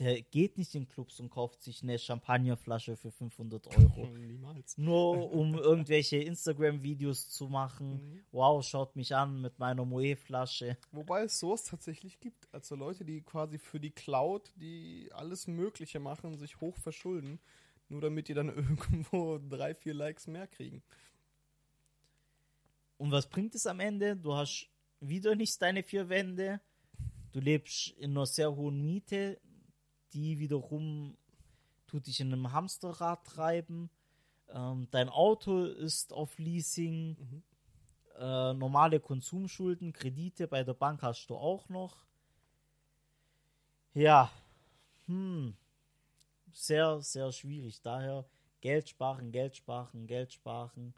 [0.00, 4.06] der geht nicht in Clubs und kauft sich eine Champagnerflasche für 500 Euro.
[4.18, 4.78] Niemals.
[4.78, 7.92] Nur um irgendwelche Instagram-Videos zu machen.
[7.92, 8.20] Mhm.
[8.32, 10.78] Wow, schaut mich an mit meiner Moe-Flasche.
[10.90, 12.48] Wobei es sowas tatsächlich gibt.
[12.50, 17.38] Also Leute, die quasi für die Cloud, die alles Mögliche machen, sich hoch verschulden,
[17.90, 20.82] nur damit die dann irgendwo drei, vier Likes mehr kriegen.
[22.96, 24.16] Und was bringt es am Ende?
[24.16, 24.66] Du hast
[25.00, 26.60] wieder nicht deine vier Wände.
[27.32, 29.38] Du lebst in einer sehr hohen Miete,
[30.12, 31.16] die wiederum
[31.86, 33.90] tut dich in einem Hamsterrad treiben.
[34.48, 37.16] Ähm, dein Auto ist auf Leasing.
[37.18, 37.42] Mhm.
[38.18, 42.04] Äh, normale Konsumschulden, Kredite bei der Bank hast du auch noch.
[43.94, 44.30] Ja,
[45.06, 45.56] hm,
[46.52, 47.80] sehr, sehr schwierig.
[47.82, 48.24] Daher
[48.60, 50.94] Geld sparen, Geld sparen, Geld sparen.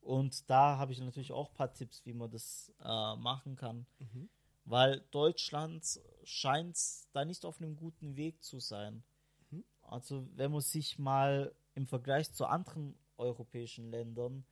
[0.00, 3.86] Und da habe ich natürlich auch ein paar Tipps, wie man das äh, machen kann.
[3.98, 4.28] Mhm.
[4.70, 6.78] Weil Deutschland scheint
[7.12, 9.02] da nicht auf einem guten Weg zu sein.
[9.50, 9.64] Mhm.
[9.82, 14.44] Also wenn man sich mal im Vergleich zu anderen europäischen Ländern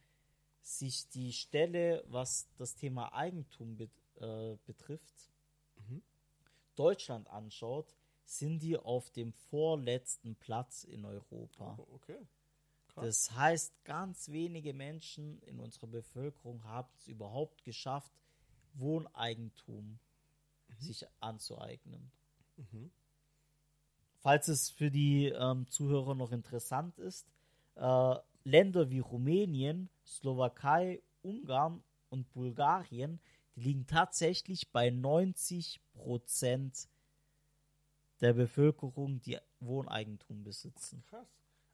[0.61, 5.31] sich die Stelle, was das Thema Eigentum bet äh, betrifft,
[5.77, 6.03] mhm.
[6.75, 7.95] Deutschland anschaut,
[8.25, 11.77] sind die auf dem vorletzten Platz in Europa.
[11.79, 12.27] Oh, okay.
[12.97, 18.13] Das heißt, ganz wenige Menschen in unserer Bevölkerung haben es überhaupt geschafft,
[18.75, 20.01] Wohneigentum.
[20.79, 22.11] Sich anzueignen.
[22.57, 22.91] Mhm.
[24.21, 27.27] Falls es für die ähm, Zuhörer noch interessant ist,
[27.77, 33.21] äh, Länder wie Rumänien, Slowakei, Ungarn und Bulgarien,
[33.55, 36.89] die liegen tatsächlich bei 90 Prozent
[38.21, 41.05] der Bevölkerung, die Wohneigentum besitzen.
[41.09, 41.29] Krass.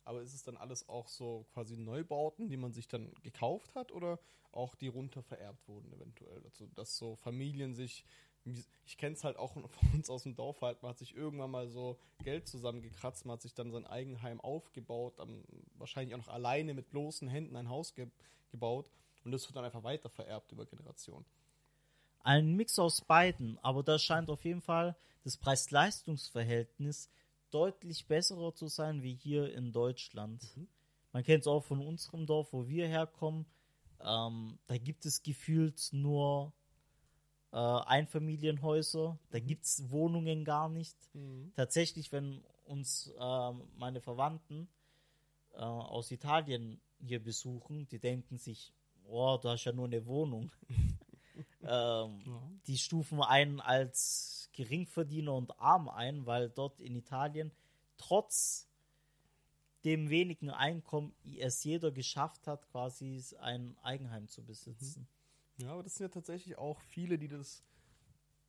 [0.04, 3.90] Aber ist es dann alles auch so quasi Neubauten, die man sich dann gekauft hat
[3.92, 4.18] oder
[4.52, 6.44] auch die runter vererbt wurden eventuell?
[6.44, 8.04] Also, dass so Familien sich,
[8.86, 11.50] ich kenne es halt auch von uns aus dem Dorf halt, man hat sich irgendwann
[11.50, 15.44] mal so Geld zusammengekratzt, man hat sich dann sein Eigenheim aufgebaut, dann
[15.76, 18.08] wahrscheinlich auch noch alleine mit bloßen Händen ein Haus ge
[18.50, 18.88] gebaut
[19.24, 21.24] und das wird dann einfach weiter vererbt über Generationen.
[22.20, 27.10] Ein Mix aus beiden, aber da scheint auf jeden Fall das Preis-Leistungs-Verhältnis
[27.50, 30.42] deutlich besserer zu sein wie hier in Deutschland.
[30.56, 30.68] Mhm.
[31.12, 33.46] Man kennt es auch von unserem Dorf, wo wir herkommen.
[34.00, 36.52] Ähm, da gibt es gefühlt nur
[37.54, 39.16] äh, Einfamilienhäuser.
[39.30, 39.46] Da Mhm.
[39.46, 40.96] gibt es Wohnungen gar nicht.
[41.54, 44.68] Tatsächlich, wenn uns äh, meine Verwandten
[45.52, 48.72] äh, aus Italien hier besuchen, die denken sich,
[49.06, 50.50] oh, du hast ja nur eine Wohnung.
[51.62, 52.42] ähm, Ja.
[52.66, 57.52] die stufen einen als Geringverdiener und arm ein, weil dort in Italien
[57.98, 58.66] trotz
[59.84, 65.06] dem wenigen Einkommen es jeder geschafft hat, quasi ein Eigenheim zu besitzen.
[65.58, 67.62] Ja, aber das sind ja tatsächlich auch viele, die das,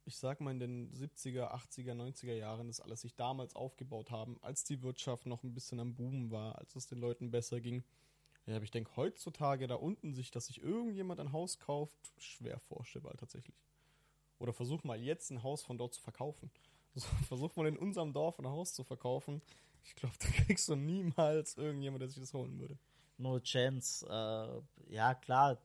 [0.06, 4.38] ich sag mal, in den 70er, 80er, 90er Jahren das alles sich damals aufgebaut haben,
[4.42, 7.84] als die Wirtschaft noch ein bisschen am Boom war, als es den Leuten besser ging.
[8.48, 12.60] Ja, aber ich denke, heutzutage da unten sich, dass sich irgendjemand ein Haus kauft, schwer
[12.60, 13.56] vorstellbar tatsächlich.
[14.38, 16.52] Oder versuch mal jetzt ein Haus von dort zu verkaufen.
[16.96, 19.42] Also, versuch mal in unserem Dorf ein Haus zu verkaufen.
[19.84, 22.78] Ich glaube, da kriegst du niemals irgendjemand, der sich das holen würde.
[23.18, 24.06] No chance.
[24.08, 25.58] Äh, ja, klar,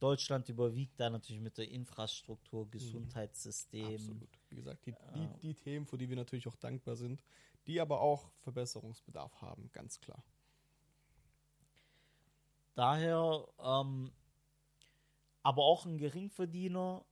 [0.00, 3.94] Deutschland überwiegt da natürlich mit der Infrastruktur, Gesundheitssystem.
[3.94, 4.28] Absolut.
[4.48, 7.22] Wie gesagt, die, die, die Themen, für die wir natürlich auch dankbar sind,
[7.66, 10.24] die aber auch Verbesserungsbedarf haben, ganz klar.
[12.74, 14.10] Daher, ähm,
[15.42, 17.04] aber auch ein Geringverdiener,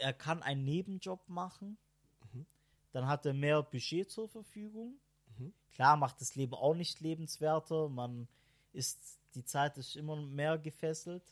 [0.00, 1.78] er kann einen Nebenjob machen,
[2.96, 4.98] dann hat er mehr Budget zur Verfügung.
[5.36, 5.52] Mhm.
[5.72, 8.26] Klar macht das Leben auch nicht lebenswerter, man
[8.72, 11.22] ist, die Zeit ist immer mehr gefesselt.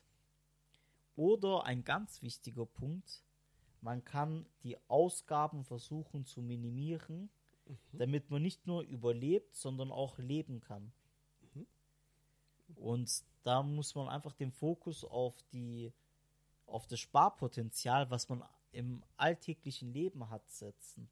[1.17, 3.23] Oder ein ganz wichtiger Punkt,
[3.81, 7.31] man kann die Ausgaben versuchen zu minimieren,
[7.93, 10.93] damit man nicht nur überlebt, sondern auch leben kann.
[12.75, 15.93] Und da muss man einfach den Fokus auf die
[16.67, 18.43] auf das Sparpotenzial, was man
[18.73, 21.09] im alltäglichen Leben hat, setzen.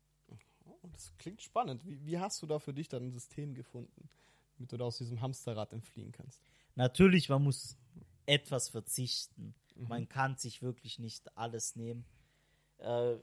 [0.83, 1.85] Das klingt spannend.
[1.85, 4.09] Wie, wie hast du da für dich dann ein System gefunden,
[4.57, 6.41] damit du da aus diesem Hamsterrad entfliehen kannst?
[6.75, 7.77] Natürlich, man muss
[8.27, 9.55] etwas verzichten.
[9.77, 12.05] Man kann sich wirklich nicht alles nehmen.
[12.79, 13.17] Äh,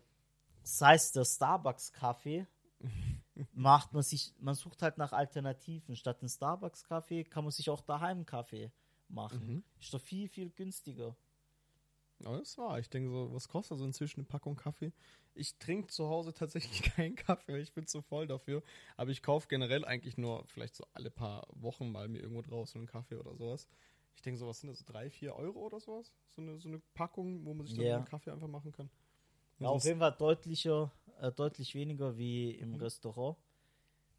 [0.64, 2.47] sei es der Starbucks-Kaffee,
[3.54, 5.95] macht man sich, man sucht halt nach Alternativen.
[5.95, 8.72] Statt einen Starbucks-Kaffee kann man sich auch daheim Kaffee
[9.08, 9.64] machen.
[9.80, 11.16] Ist doch viel, viel günstiger.
[12.20, 12.80] Ja, das war.
[12.80, 14.91] Ich denke so, was kostet so inzwischen eine Packung Kaffee?
[15.36, 18.62] Ich trinke zu Hause tatsächlich keinen Kaffee, weil ich bin zu voll dafür.
[18.97, 22.80] Aber ich kaufe generell eigentlich nur vielleicht so alle paar Wochen mal mir irgendwo draußen
[22.80, 23.68] einen Kaffee oder sowas.
[24.20, 26.11] Ich denke so, was sind das, drei, vier Euro oder sowas?
[26.36, 27.95] So eine, so eine Packung, wo man sich dann Ja.
[27.95, 28.89] einen Kaffee einfach machen kann.
[29.59, 30.91] Ja, Also auf jeden Fall deutlicher,
[31.22, 33.38] äh, deutlich weniger wie im Restaurant.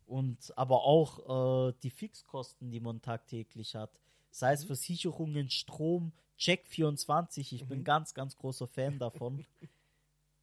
[0.06, 3.90] Und aber auch äh, die Fixkosten, die man tagtäglich hat.
[4.30, 9.44] Sei es Versicherungen, Strom, Check24, ich bin ganz, ganz großer Fan davon.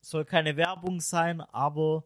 [0.01, 2.03] Soll keine Werbung sein, aber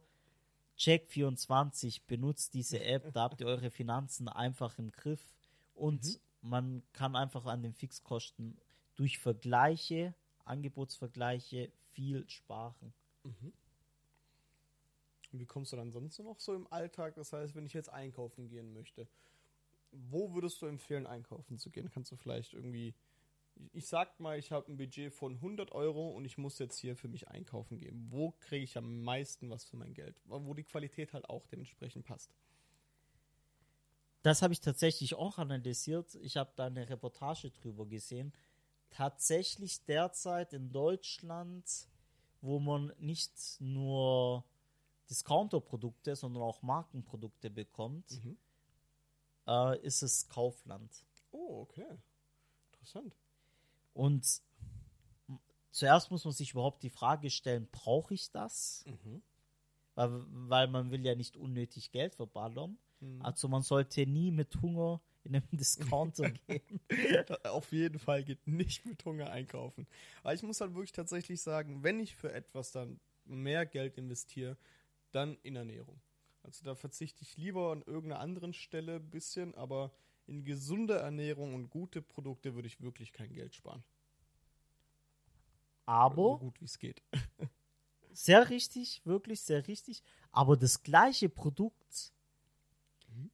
[0.77, 5.33] Check24 benutzt diese App, da habt ihr eure Finanzen einfach im Griff
[5.73, 8.57] und man kann einfach an den Fixkosten
[8.95, 10.13] durch Vergleiche,
[10.45, 12.93] Angebotsvergleiche viel sparen.
[15.31, 17.15] Und wie kommst du dann sonst noch so im Alltag?
[17.15, 19.07] Das heißt, wenn ich jetzt einkaufen gehen möchte,
[19.91, 21.89] wo würdest du empfehlen, einkaufen zu gehen?
[21.89, 22.93] Kannst du vielleicht irgendwie,
[23.73, 26.95] ich sag mal, ich habe ein Budget von 100 Euro und ich muss jetzt hier
[26.95, 28.07] für mich einkaufen gehen.
[28.09, 30.19] Wo kriege ich am meisten was für mein Geld?
[30.25, 32.33] Wo die Qualität halt auch dementsprechend passt.
[34.23, 36.15] Das habe ich tatsächlich auch analysiert.
[36.15, 38.33] Ich habe da eine Reportage drüber gesehen.
[38.91, 41.65] Tatsächlich derzeit in Deutschland,
[42.41, 44.43] wo man nicht nur
[45.09, 48.37] Discounter-Produkte, sondern auch Markenprodukte bekommt, Mhm.
[49.47, 50.91] äh, ist es Kaufland.
[51.31, 51.87] Oh, okay.
[52.73, 53.15] Interessant.
[53.93, 54.41] Und
[55.71, 58.83] zuerst muss man sich überhaupt die Frage stellen, brauche ich das?
[58.85, 59.21] Mhm.
[59.95, 60.09] Weil,
[60.49, 62.77] weil man will ja nicht unnötig Geld verballern.
[63.01, 63.21] Mhm.
[63.21, 66.79] Also man sollte nie mit Hunger in einen Discounter gehen.
[67.43, 69.87] Auf jeden Fall geht nicht mit Hunger einkaufen.
[70.23, 74.57] Aber ich muss halt wirklich tatsächlich sagen, wenn ich für etwas dann mehr Geld investiere,
[75.11, 76.01] dann in Ernährung.
[76.43, 79.91] Also da verzichte ich lieber an irgendeiner anderen Stelle ein bisschen, aber
[80.27, 83.83] in gesunde Ernährung und gute Produkte würde ich wirklich kein Geld sparen.
[86.23, 87.01] So Aber gut wie es geht.
[88.13, 90.03] Sehr richtig, wirklich sehr richtig.
[90.31, 92.13] Aber das gleiche Produkt,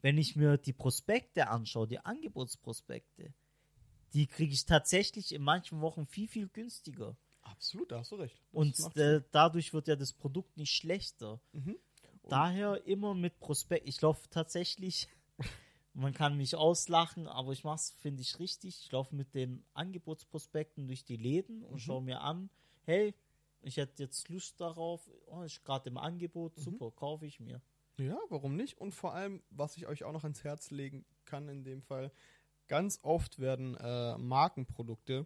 [0.01, 3.33] wenn ich mir die Prospekte anschaue, die Angebotsprospekte,
[4.13, 7.17] die kriege ich tatsächlich in manchen Wochen viel, viel günstiger.
[7.41, 8.41] Absolut, da hast du recht.
[8.51, 11.39] Das Und äh, dadurch wird ja das Produkt nicht schlechter.
[11.53, 11.77] Mhm.
[12.27, 13.87] Daher immer mit Prospekt.
[13.87, 15.07] Ich laufe tatsächlich,
[15.93, 18.83] man kann mich auslachen, aber ich mache es, finde ich, richtig.
[18.83, 22.49] Ich laufe mit den Angebotsprospekten durch die Läden und schaue mir an,
[22.83, 23.13] hey,
[23.61, 27.61] ich hätte jetzt Lust darauf, oh, ist gerade im Angebot, super, kaufe ich mir.
[27.99, 28.77] Ja, warum nicht?
[28.77, 32.11] Und vor allem, was ich euch auch noch ans Herz legen kann in dem Fall,
[32.67, 35.25] ganz oft werden äh, Markenprodukte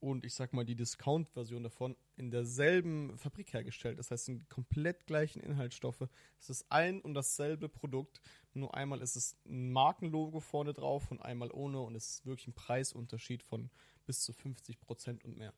[0.00, 3.98] und ich sag mal die Discount-Version davon in derselben Fabrik hergestellt.
[3.98, 6.08] Das heißt, sind komplett gleichen Inhaltsstoffe.
[6.40, 8.20] Es ist ein und dasselbe Produkt.
[8.54, 12.48] Nur einmal ist es ein Markenlogo vorne drauf und einmal ohne und es ist wirklich
[12.48, 13.70] ein Preisunterschied von
[14.06, 15.52] bis zu 50 Prozent und mehr.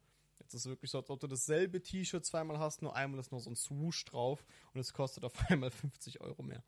[0.52, 3.32] Jetzt ist es wirklich so, als ob du dasselbe T-Shirt zweimal hast, nur einmal ist
[3.32, 4.44] noch so ein Swoosh drauf
[4.74, 6.62] und es kostet auf einmal 50 Euro mehr.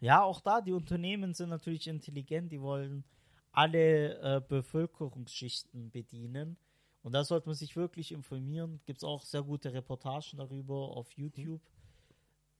[0.00, 3.04] Ja, auch da, die Unternehmen sind natürlich intelligent, die wollen
[3.52, 6.56] alle äh, Bevölkerungsschichten bedienen.
[7.02, 8.80] Und da sollte man sich wirklich informieren.
[8.84, 11.62] Gibt es auch sehr gute Reportagen darüber auf YouTube,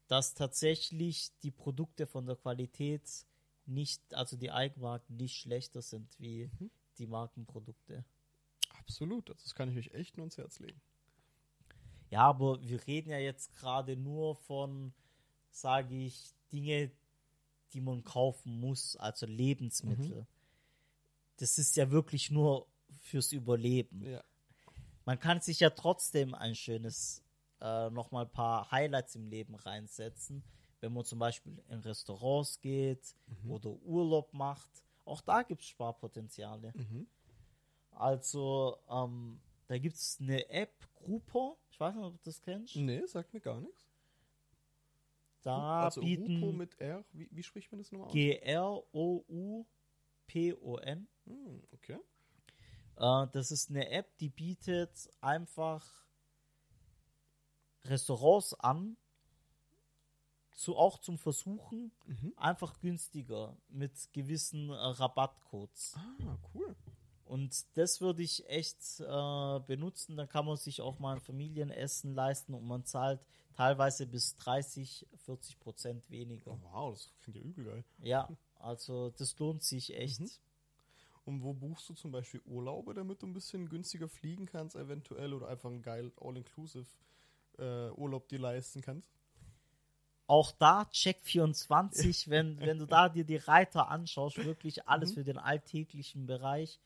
[0.06, 3.26] dass tatsächlich die Produkte von der Qualität
[3.66, 6.70] nicht, also die Eigenmarken nicht schlechter sind wie Mhm.
[6.98, 8.04] die Markenprodukte.
[8.90, 10.80] Absolut, also das kann ich euch echt nur ins Herz legen.
[12.10, 14.92] Ja, aber wir reden ja jetzt gerade nur von,
[15.50, 16.90] sage ich, Dinge,
[17.72, 20.26] die man kaufen muss, also Lebensmittel.
[21.36, 22.66] Das ist ja wirklich nur
[22.98, 24.02] fürs Überleben.
[24.04, 24.24] Ja.
[25.04, 27.22] Man kann sich ja trotzdem ein schönes,
[27.60, 30.42] äh, nochmal ein paar Highlights im Leben reinsetzen,
[30.80, 33.14] wenn man zum Beispiel in Restaurants geht
[33.48, 34.70] oder Urlaub macht.
[35.04, 36.72] Auch da gibt es Sparpotenziale.
[36.74, 37.06] Mhm.
[38.00, 41.58] Also, ähm, da gibt es eine App, Grupo.
[41.70, 42.74] Ich weiß nicht, ob du das kennst.
[42.76, 43.86] Nee, sagt mir gar nichts.
[45.42, 48.12] Da also bieten Rupo mit R, wie, wie spricht man das nochmal aus?
[48.14, 49.68] G-R-O-U-P-O-N.
[51.26, 51.98] Hm, okay.
[52.96, 56.04] Äh, das ist eine App, die bietet einfach
[57.84, 58.96] Restaurants an,
[60.52, 62.32] zu, auch zum Versuchen, Mhm.
[62.36, 65.94] einfach günstiger mit gewissen äh, Rabattcodes.
[65.96, 66.74] Ah, cool.
[67.30, 70.16] Und das würde ich echt äh, benutzen.
[70.16, 73.24] Da kann man sich auch mal ein Familienessen leisten und man zahlt
[73.54, 76.50] teilweise bis 30, 40 Prozent weniger.
[76.50, 77.84] Oh, wow, das klingt ja übel geil.
[78.02, 78.28] Ja,
[78.58, 80.20] also das lohnt sich echt.
[80.20, 80.30] Mhm.
[81.24, 85.32] Und wo buchst du zum Beispiel Urlaube, damit du ein bisschen günstiger fliegen kannst, eventuell,
[85.32, 86.88] oder einfach einen geil All-Inclusive
[87.58, 89.08] äh, Urlaub dir leisten kannst?
[90.26, 95.14] Auch da Check 24, wenn, wenn du da dir die Reiter anschaust, wirklich alles Mhm.
[95.14, 96.80] für den alltäglichen Bereich.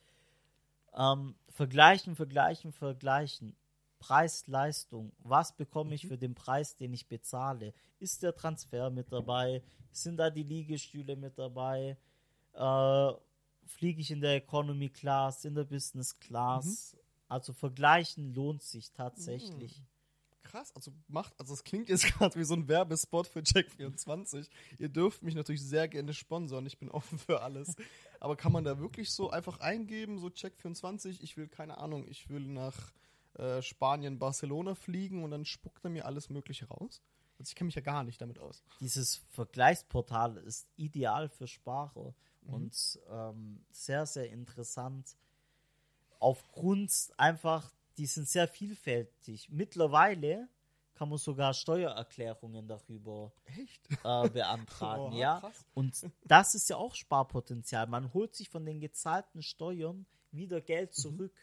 [0.94, 3.56] Ähm, vergleichen, vergleichen, vergleichen.
[3.98, 5.12] Preis, Leistung.
[5.20, 6.08] Was bekomme ich Mhm.
[6.08, 7.72] für den Preis, den ich bezahle?
[8.00, 9.62] Ist der Transfer mit dabei?
[9.92, 11.96] Sind da die Liegestühle mit dabei?
[12.52, 13.12] Äh,
[13.66, 16.96] fliege ich in der Economy Class, in der Business Class?
[17.28, 19.82] Also vergleichen lohnt sich tatsächlich.
[20.54, 24.48] Krass, also macht, also es klingt jetzt gerade wie so ein Werbespot für Check24.
[24.78, 27.74] Ihr dürft mich natürlich sehr gerne sponsern, ich bin offen für alles.
[28.20, 32.28] Aber kann man da wirklich so einfach eingeben, so Check24, ich will, keine Ahnung, ich
[32.28, 32.92] will nach
[33.32, 37.02] äh, Spanien, Barcelona fliegen und dann spuckt er mir alles Mögliche raus?
[37.36, 38.62] Also ich kenne mich ja gar nicht damit aus.
[38.78, 45.16] dieses Vergleichsportal ist ideal für Sparer und ähm, sehr, sehr interessant.
[46.20, 49.48] Aufgrund einfach, die sind sehr vielfältig.
[49.50, 50.48] Mittlerweile
[50.94, 53.32] kann man sogar Steuererklärungen darüber
[54.04, 55.40] äh, beantragen, Oha, ja.
[55.40, 55.64] krass.
[55.74, 57.86] Und das ist ja auch Sparpotenzial.
[57.86, 61.34] Man holt sich von den gezahlten Steuern wieder Geld zurück.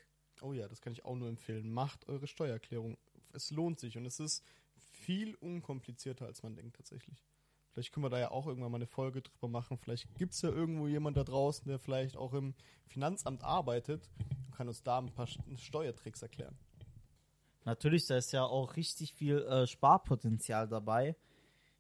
[0.42, 1.72] Oh ja, das kann ich auch nur empfehlen.
[1.72, 2.98] Macht eure Steuererklärung.
[3.34, 4.44] Es lohnt sich und es ist
[4.92, 7.26] viel unkomplizierter, als man denkt tatsächlich.
[7.74, 9.78] Vielleicht können wir da ja auch irgendwann mal eine Folge drüber machen.
[9.78, 12.54] Vielleicht gibt es ja irgendwo jemand da draußen, der vielleicht auch im
[12.88, 14.10] Finanzamt arbeitet
[14.48, 16.58] und kann uns da ein paar St- Steuertricks erklären.
[17.64, 21.16] Natürlich, da ist ja auch richtig viel äh, Sparpotenzial dabei.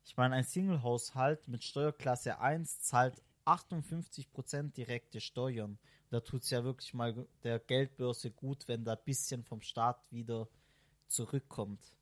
[0.06, 5.78] Ich meine, ein Single-Haushalt mit Steuerklasse 1 zahlt 58% direkte Steuern.
[6.10, 10.00] Da tut es ja wirklich mal der Geldbörse gut, wenn da ein bisschen vom Staat
[10.12, 10.48] wieder
[11.08, 11.94] zurückkommt.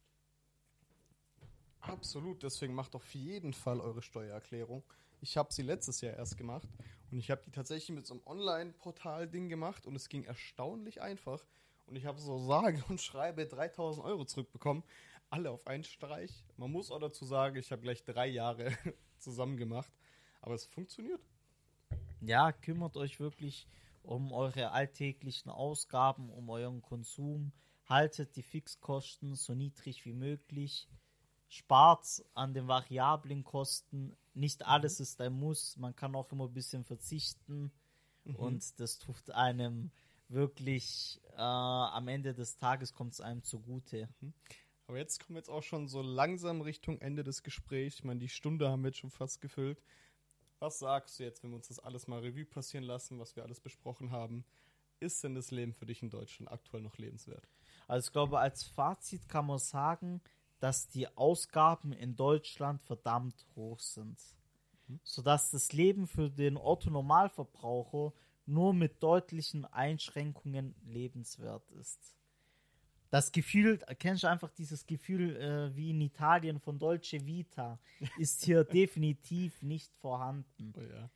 [1.92, 4.84] Absolut, deswegen macht auf jeden Fall eure Steuererklärung.
[5.22, 6.68] Ich habe sie letztes Jahr erst gemacht
[7.12, 11.46] und ich habe die tatsächlich mit so einem Online-Portal-Ding gemacht und es ging erstaunlich einfach.
[11.88, 14.84] Und ich habe so sage und schreibe 3000 Euro zurückbekommen.
[15.32, 16.44] Alle auf einen Streich.
[16.58, 18.72] Man muss auch dazu sagen, ich habe gleich drei Jahre
[19.18, 19.92] zusammen gemacht.
[20.42, 21.22] Aber es funktioniert.
[22.22, 23.68] Ja, kümmert euch wirklich
[24.04, 27.52] um eure alltäglichen Ausgaben, um euren Konsum.
[27.86, 30.88] Haltet die Fixkosten so niedrig wie möglich.
[31.50, 34.16] Spart an den variablen Kosten.
[34.34, 35.76] Nicht alles ist ein Muss.
[35.78, 37.72] Man kann auch immer ein bisschen verzichten.
[38.36, 39.92] Und das tut einem
[40.28, 44.08] wirklich äh, am Ende des Tages kommt es einem zugute.
[44.88, 47.96] Aber jetzt kommen wir jetzt auch schon so langsam Richtung Ende des Gesprächs.
[47.96, 49.82] Ich meine, die Stunde haben wir jetzt schon fast gefüllt.
[50.60, 53.44] Was sagst du jetzt, wenn wir uns das alles mal Revue passieren lassen, was wir
[53.44, 54.46] alles besprochen haben?
[55.00, 57.48] Ist denn das Leben für dich in Deutschland aktuell noch lebenswert?
[57.88, 60.22] Also ich glaube, als Fazit kann man sagen,
[60.60, 64.20] dass die Ausgaben in Deutschland verdammt hoch sind.
[65.04, 68.14] Sodass das Leben für den Otto-Normalverbraucher
[68.46, 72.16] nur mit deutlichen Einschränkungen lebenswert ist.
[73.12, 77.80] Das Gefühl, kennst du einfach dieses Gefühl äh, wie in Italien von Dolce Vita,
[78.18, 80.74] ist hier definitiv nicht vorhanden.
[80.78, 81.10] Oh ja.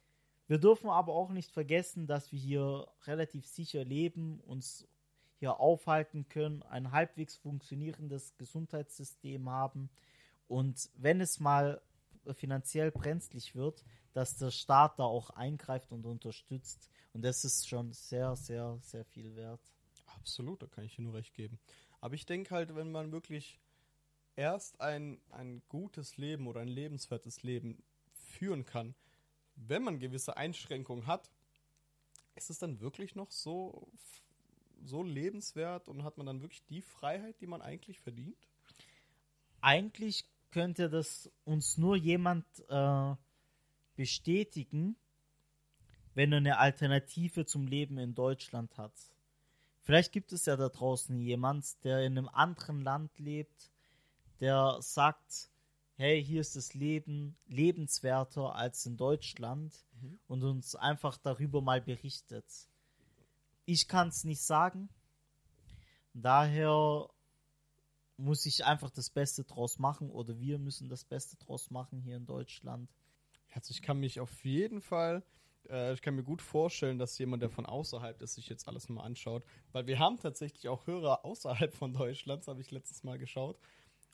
[0.47, 4.87] Wir dürfen aber auch nicht vergessen, dass wir hier relativ sicher leben, uns
[5.43, 9.89] hier aufhalten können, ein halbwegs funktionierendes Gesundheitssystem haben
[10.47, 11.81] und wenn es mal
[12.33, 13.83] finanziell brenzlig wird,
[14.13, 16.89] dass der Staat da auch eingreift und unterstützt.
[17.11, 19.59] Und das ist schon sehr, sehr, sehr viel wert.
[20.05, 21.59] Absolut, da kann ich dir nur recht geben.
[21.99, 23.59] Aber ich denke halt, wenn man wirklich
[24.37, 27.83] erst ein, ein gutes Leben oder ein lebenswertes Leben
[28.13, 28.95] führen kann,
[29.55, 31.29] wenn man gewisse Einschränkungen hat,
[32.35, 33.91] ist es dann wirklich noch so,
[34.84, 38.38] so lebenswert und hat man dann wirklich die Freiheit, die man eigentlich verdient?
[39.61, 43.15] Eigentlich könnte das uns nur jemand äh,
[43.95, 44.95] bestätigen,
[46.13, 48.93] wenn er eine Alternative zum Leben in Deutschland hat.
[49.81, 53.71] Vielleicht gibt es ja da draußen jemand, der in einem anderen Land lebt,
[54.39, 55.49] der sagt,
[55.95, 59.73] hey, hier ist das Leben lebenswerter als in Deutschland
[60.03, 60.19] Mhm.
[60.27, 62.45] und uns einfach darüber mal berichtet.
[63.66, 64.89] Ich kann es nicht sagen.
[66.14, 67.09] Daher
[68.18, 72.18] muss ich einfach das Beste draus machen oder wir müssen das Beste draus machen hier
[72.18, 72.89] in Deutschland.
[73.51, 75.24] Also ich kann mich auf jeden Fall,
[75.70, 78.89] äh, ich kann mir gut vorstellen, dass jemand, der von außerhalb ist, sich jetzt alles
[78.89, 79.43] mal anschaut.
[79.72, 83.57] Weil wir haben tatsächlich auch Hörer außerhalb von Deutschlands, habe ich letztes Mal geschaut.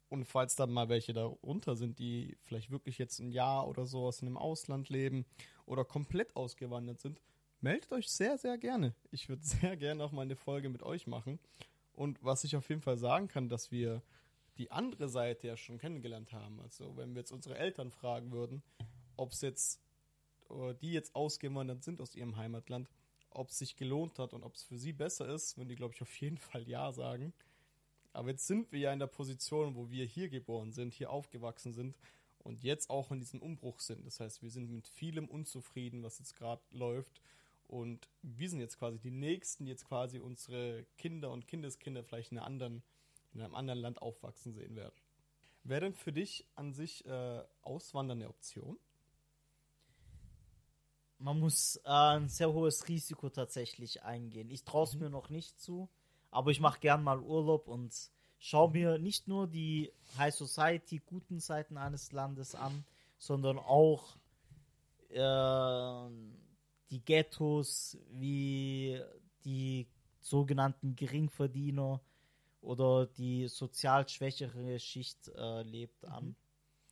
[0.09, 4.21] Und falls da mal welche darunter sind, die vielleicht wirklich jetzt ein Jahr oder sowas
[4.21, 5.25] in einem Ausland leben
[5.65, 7.21] oder komplett ausgewandert sind,
[7.61, 8.93] meldet euch sehr, sehr gerne.
[9.11, 11.39] Ich würde sehr gerne auch mal eine Folge mit euch machen.
[11.93, 14.01] Und was ich auf jeden Fall sagen kann, dass wir
[14.57, 16.59] die andere Seite ja schon kennengelernt haben.
[16.61, 18.61] Also wenn wir jetzt unsere Eltern fragen würden,
[19.15, 19.81] ob es jetzt,
[20.81, 22.89] die jetzt ausgewandert sind aus ihrem Heimatland,
[23.31, 25.93] ob es sich gelohnt hat und ob es für sie besser ist, würden die, glaube
[25.93, 27.33] ich, auf jeden Fall Ja sagen.
[28.11, 31.73] Aber jetzt sind wir ja in der Position, wo wir hier geboren sind, hier aufgewachsen
[31.73, 31.95] sind
[32.39, 34.05] und jetzt auch in diesem Umbruch sind.
[34.05, 37.21] Das heißt, wir sind mit vielem unzufrieden, was jetzt gerade läuft.
[37.69, 42.31] Und wir sind jetzt quasi die Nächsten, die jetzt quasi unsere Kinder und Kindeskinder vielleicht
[42.31, 42.81] in, anderen,
[43.31, 44.95] in einem anderen Land aufwachsen sehen werden.
[45.63, 48.79] Wäre denn für dich an sich äh, Auswandern eine Option?
[51.19, 54.49] Man muss äh, ein sehr hohes Risiko tatsächlich eingehen.
[54.49, 55.89] Ich traue es mir noch nicht zu,
[56.31, 57.93] aber ich mache gern mal Urlaub und
[58.39, 62.83] schaue mir nicht nur die High Society, guten Seiten eines Landes an,
[63.19, 64.15] sondern auch
[65.09, 66.09] äh,
[66.89, 69.01] die Ghettos, wie
[69.45, 69.87] die
[70.19, 72.01] sogenannten Geringverdiener
[72.61, 76.35] oder die sozial schwächere Schicht äh, lebt an.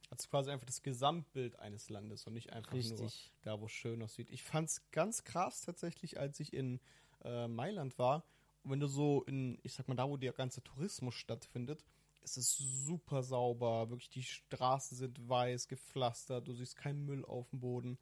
[0.09, 3.33] Also quasi einfach das Gesamtbild eines Landes und nicht einfach nur Richtig.
[3.41, 4.29] da, wo es schön aussieht.
[4.29, 6.79] Ich fand es ganz krass tatsächlich, als ich in
[7.25, 8.23] äh, Mailand war.
[8.63, 11.83] Und wenn du so in, ich sag mal, da, wo der ganze Tourismus stattfindet,
[12.21, 13.89] ist es super sauber.
[13.89, 17.97] Wirklich, die Straßen sind weiß, gepflastert, du siehst keinen Müll auf dem Boden.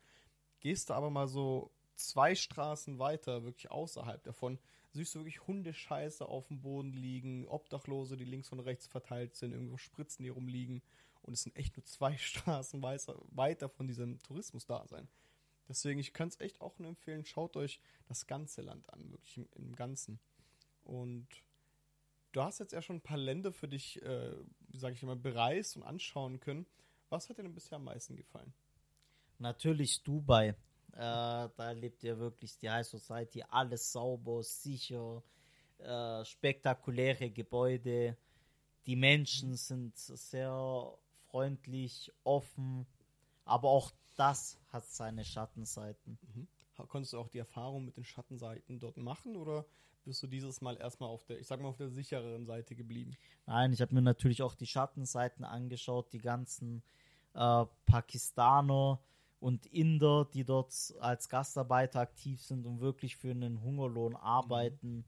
[0.60, 4.60] Gehst du aber mal so zwei Straßen weiter, wirklich außerhalb davon,
[4.92, 9.52] siehst du wirklich Hundescheiße auf dem Boden liegen, Obdachlose, die links und rechts verteilt sind,
[9.52, 10.82] irgendwo Spritzen, die rumliegen.
[11.22, 15.08] Und es sind echt nur zwei Straßen weiter von diesem Tourismus-Dasein.
[15.68, 19.38] Deswegen, ich kann es echt auch nur empfehlen, schaut euch das ganze Land an, wirklich
[19.38, 20.20] im, im Ganzen.
[20.84, 21.28] Und
[22.32, 24.36] du hast jetzt ja schon ein paar Länder für dich, äh,
[24.74, 26.68] sage ich immer, bereist und anschauen können.
[27.10, 28.54] Was hat dir denn bisher am meisten gefallen?
[29.40, 30.56] Natürlich Dubai.
[30.96, 35.24] Äh, da lebt ja wirklich die High Society, alles sauber, sicher,
[35.80, 38.18] äh, spektakuläre Gebäude.
[38.86, 40.98] Die Menschen sind sehr
[41.30, 42.86] freundlich, offen,
[43.46, 46.18] aber auch das hat seine Schattenseiten.
[46.78, 49.66] Ha- Konntest du auch die Erfahrung mit den Schattenseiten dort machen oder
[50.04, 53.18] bist du dieses Mal erstmal auf der, ich sag mal, auf der sichereren Seite geblieben?
[53.46, 56.84] Nein, ich habe mir natürlich auch die Schattenseiten angeschaut, die ganzen
[57.34, 59.00] äh, Pakistaner
[59.40, 65.06] und Inder, die dort als Gastarbeiter aktiv sind und wirklich für einen Hungerlohn arbeiten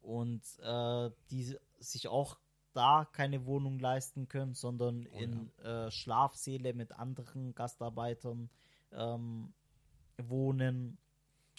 [0.00, 2.38] und äh, die sich auch
[2.72, 8.50] da keine Wohnung leisten können, sondern Oh in äh, Schlafsäle mit anderen Gastarbeitern
[8.92, 9.52] ähm,
[10.18, 10.98] wohnen,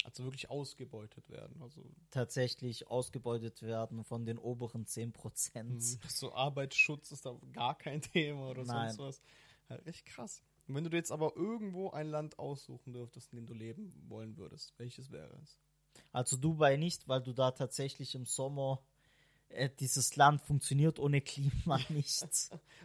[0.04, 1.62] Also wirklich ausgebeutet werden.
[1.62, 5.64] Also tatsächlich ausgebeutet werden von den oberen 10%.
[5.64, 5.80] Mhm.
[6.08, 8.90] So Arbeitsschutz ist da gar kein Thema oder Nein.
[8.90, 9.22] sonst was.
[9.70, 10.44] Halt echt krass.
[10.68, 13.94] Und wenn du dir jetzt aber irgendwo ein Land aussuchen dürftest, in dem du leben
[14.08, 15.60] wollen würdest, welches wäre es?
[16.12, 18.82] Also Dubai nicht, weil du da tatsächlich im Sommer
[19.50, 22.26] äh, dieses Land funktioniert ohne Klima nicht.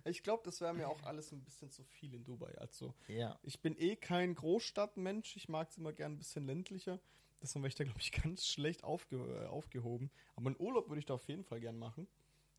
[0.04, 2.56] Ich glaube, das wäre mir auch alles ein bisschen zu viel in Dubai.
[2.58, 3.38] Also, ja.
[3.42, 5.36] ich bin eh kein Großstadtmensch.
[5.36, 7.00] Ich mag es immer gern ein bisschen ländlicher.
[7.40, 10.10] Deswegen wäre ich da, glaube ich, ganz schlecht aufge äh, aufgehoben.
[10.36, 12.06] Aber einen Urlaub würde ich da auf jeden Fall gern machen.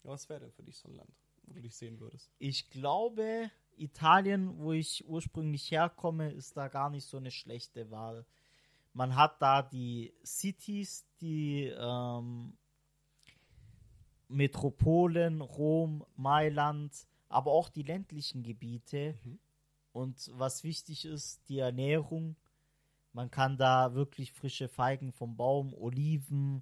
[0.03, 1.13] Ja, was wäre denn für dich so ein Land,
[1.43, 2.31] wo du dich sehen würdest?
[2.39, 8.25] Ich glaube, Italien, wo ich ursprünglich herkomme, ist da gar nicht so eine schlechte Wahl.
[8.93, 12.57] Man hat da die Cities, die ähm,
[14.27, 19.15] Metropolen, Rom, Mailand, aber auch die ländlichen Gebiete.
[19.23, 19.39] Mhm.
[19.91, 22.35] Und was wichtig ist, die Ernährung.
[23.11, 26.61] Man kann da wirklich frische Feigen vom Baum, Oliven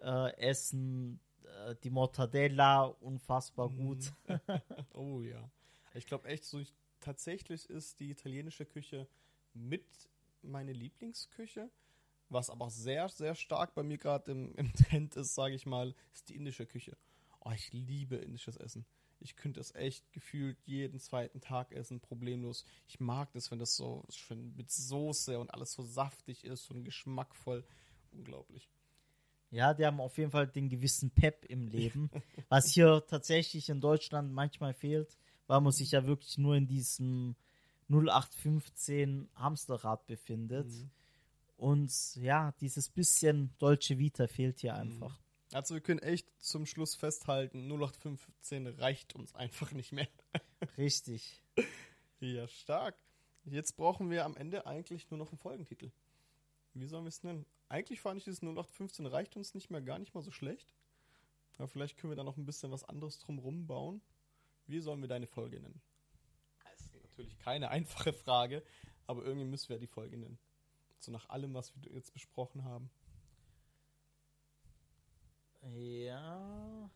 [0.00, 4.12] äh, essen, äh, die Mortadella, unfassbar gut.
[4.94, 5.48] oh ja.
[5.94, 9.08] Ich glaube echt, so ich, tatsächlich ist die italienische Küche
[9.54, 9.86] mit
[10.42, 11.70] meine Lieblingsküche.
[12.30, 15.94] Was aber sehr, sehr stark bei mir gerade im, im Trend ist, sage ich mal,
[16.12, 16.96] ist die indische Küche.
[17.40, 18.84] Oh, ich liebe indisches Essen.
[19.20, 22.64] Ich könnte es echt gefühlt jeden zweiten Tag essen, problemlos.
[22.86, 26.84] Ich mag das, wenn das so schön mit Soße und alles so saftig ist und
[26.84, 27.64] geschmackvoll.
[28.12, 28.68] Unglaublich.
[29.50, 32.10] Ja, die haben auf jeden Fall den gewissen Pep im Leben,
[32.48, 35.16] was hier tatsächlich in Deutschland manchmal fehlt,
[35.48, 37.34] weil man sich ja wirklich nur in diesem
[37.88, 40.68] 0815 Hamsterrad befindet.
[40.68, 40.90] Mhm.
[41.56, 45.18] Und ja, dieses bisschen Dolce Vita fehlt hier einfach.
[45.52, 50.08] Also wir können echt zum Schluss festhalten, 0815 reicht uns einfach nicht mehr.
[50.76, 51.42] Richtig.
[52.20, 52.94] Ja, stark.
[53.44, 55.90] Jetzt brauchen wir am Ende eigentlich nur noch einen Folgentitel.
[56.74, 57.46] Wie sollen wir es nennen?
[57.70, 60.74] Eigentlich fand ich dieses 0815 reicht uns nicht mehr gar nicht mal so schlecht.
[61.56, 64.02] Aber vielleicht können wir da noch ein bisschen was anderes drumrum bauen.
[64.68, 65.80] Wie sollen wir deine Folge nennen?
[66.62, 68.62] Das ist natürlich keine einfache Frage,
[69.06, 70.38] aber irgendwie müssen wir die Folge nennen.
[71.00, 72.90] So nach allem, was wir jetzt besprochen haben.
[75.74, 76.90] Ja.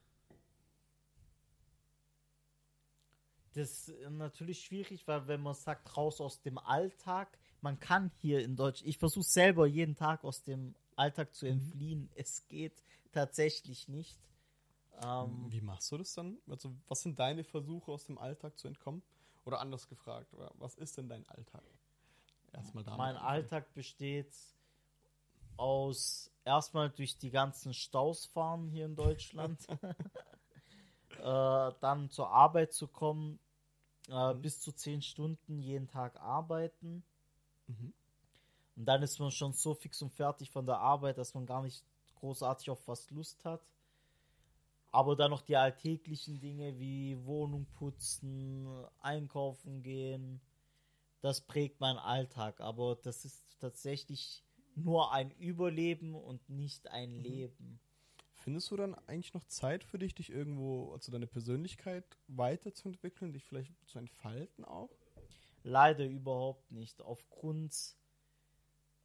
[3.54, 8.42] Das ist natürlich schwierig, weil wenn man sagt, raus aus dem Alltag, man kann hier
[8.42, 12.10] in Deutsch, ich versuche selber jeden Tag aus dem Alltag zu entfliehen.
[12.14, 14.18] Es geht tatsächlich nicht.
[15.04, 16.38] Ähm, Wie machst du das dann?
[16.48, 19.02] Also, was sind deine Versuche aus dem Alltag zu entkommen?
[19.44, 21.64] Oder anders gefragt, was ist denn dein Alltag?
[22.52, 22.98] Erstmal damit.
[22.98, 24.32] Mein Alltag besteht
[25.56, 29.58] aus erstmal durch die ganzen Staus fahren hier in Deutschland,
[31.18, 33.40] äh, dann zur Arbeit zu kommen,
[34.08, 34.42] äh, mhm.
[34.42, 37.04] bis zu zehn Stunden jeden Tag arbeiten.
[37.66, 37.92] Mhm.
[38.76, 41.62] Und dann ist man schon so fix und fertig von der Arbeit, dass man gar
[41.62, 41.84] nicht
[42.16, 43.60] großartig auf was Lust hat.
[44.92, 48.68] Aber dann noch die alltäglichen Dinge wie Wohnung putzen,
[49.00, 50.40] einkaufen gehen,
[51.22, 52.60] das prägt meinen Alltag.
[52.60, 57.22] Aber das ist tatsächlich nur ein Überleben und nicht ein mhm.
[57.22, 57.80] Leben.
[58.34, 63.44] Findest du dann eigentlich noch Zeit für dich, dich irgendwo, also deine Persönlichkeit weiterzuentwickeln, dich
[63.44, 64.90] vielleicht zu entfalten auch?
[65.62, 67.00] Leider überhaupt nicht.
[67.00, 67.72] Aufgrund,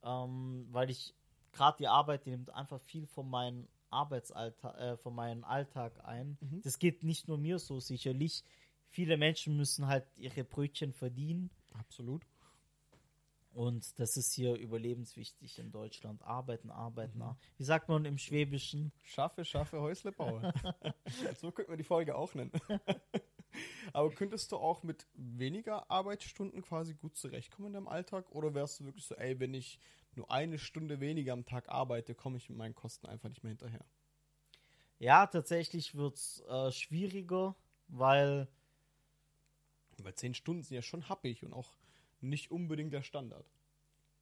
[0.04, 1.14] ähm, weil ich
[1.52, 6.38] gerade die Arbeit, die nimmt einfach viel von meinem Arbeitsalltag, äh, von meinem Alltag ein.
[6.42, 6.62] Mhm.
[6.62, 8.44] Das geht nicht nur mir so sicherlich.
[8.90, 11.50] Viele Menschen müssen halt ihre Brötchen verdienen.
[11.74, 12.26] Absolut.
[13.58, 16.22] Und das ist hier überlebenswichtig in Deutschland.
[16.22, 17.18] Arbeiten, arbeiten.
[17.18, 17.36] Mhm.
[17.58, 18.92] Wie sagt man im Schwäbischen?
[19.04, 20.54] Schaffe, schaffe, Häusle baue.
[21.38, 22.52] so könnte man die Folge auch nennen.
[23.94, 28.30] Aber könntest du auch mit weniger Arbeitsstunden quasi gut zurechtkommen in deinem Alltag?
[28.30, 29.80] Oder wärst du wirklich so, ey, wenn ich
[30.18, 33.52] nur eine Stunde weniger am Tag arbeite, komme ich mit meinen Kosten einfach nicht mehr
[33.52, 33.86] hinterher?
[35.00, 37.56] Ja, tatsächlich wird es äh, schwieriger,
[37.88, 38.48] weil.
[40.00, 41.78] Weil zehn Stunden sind ja schon happig und auch
[42.22, 43.46] nicht unbedingt der Standard.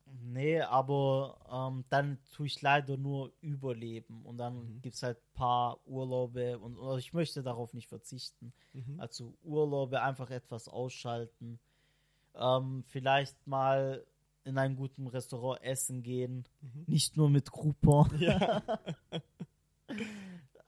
[0.06, 4.82] Nee, aber ähm, dann tue ich leider nur überleben und dann mhm.
[4.82, 8.54] gibt es halt ein paar Urlaube und oder ich möchte darauf nicht verzichten.
[8.74, 9.00] Mhm.
[9.00, 11.60] Also Urlaube einfach etwas ausschalten.
[12.36, 14.06] Ähm, vielleicht mal
[14.46, 16.84] in einem guten Restaurant essen gehen, mhm.
[16.88, 18.18] nicht nur mit Groupon.
[18.20, 18.64] Ja.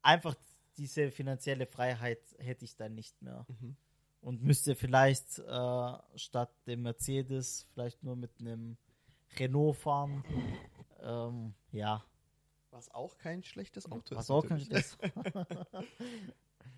[0.02, 0.36] einfach
[0.78, 3.46] diese finanzielle Freiheit hätte ich dann nicht mehr.
[3.48, 3.78] Mhm
[4.22, 8.78] und müsste vielleicht äh, statt dem Mercedes vielleicht nur mit einem
[9.38, 10.24] Renault fahren.
[11.00, 12.04] Ähm, ja.
[12.72, 14.28] Was auch kein schlechtes Auto Was ist.
[14.30, 14.98] Was auch kein schlechtes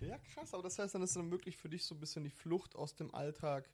[0.00, 2.30] Ja, krass, aber das heißt, dann ist dann möglich für dich so ein bisschen die
[2.30, 3.68] Flucht aus dem Alltag,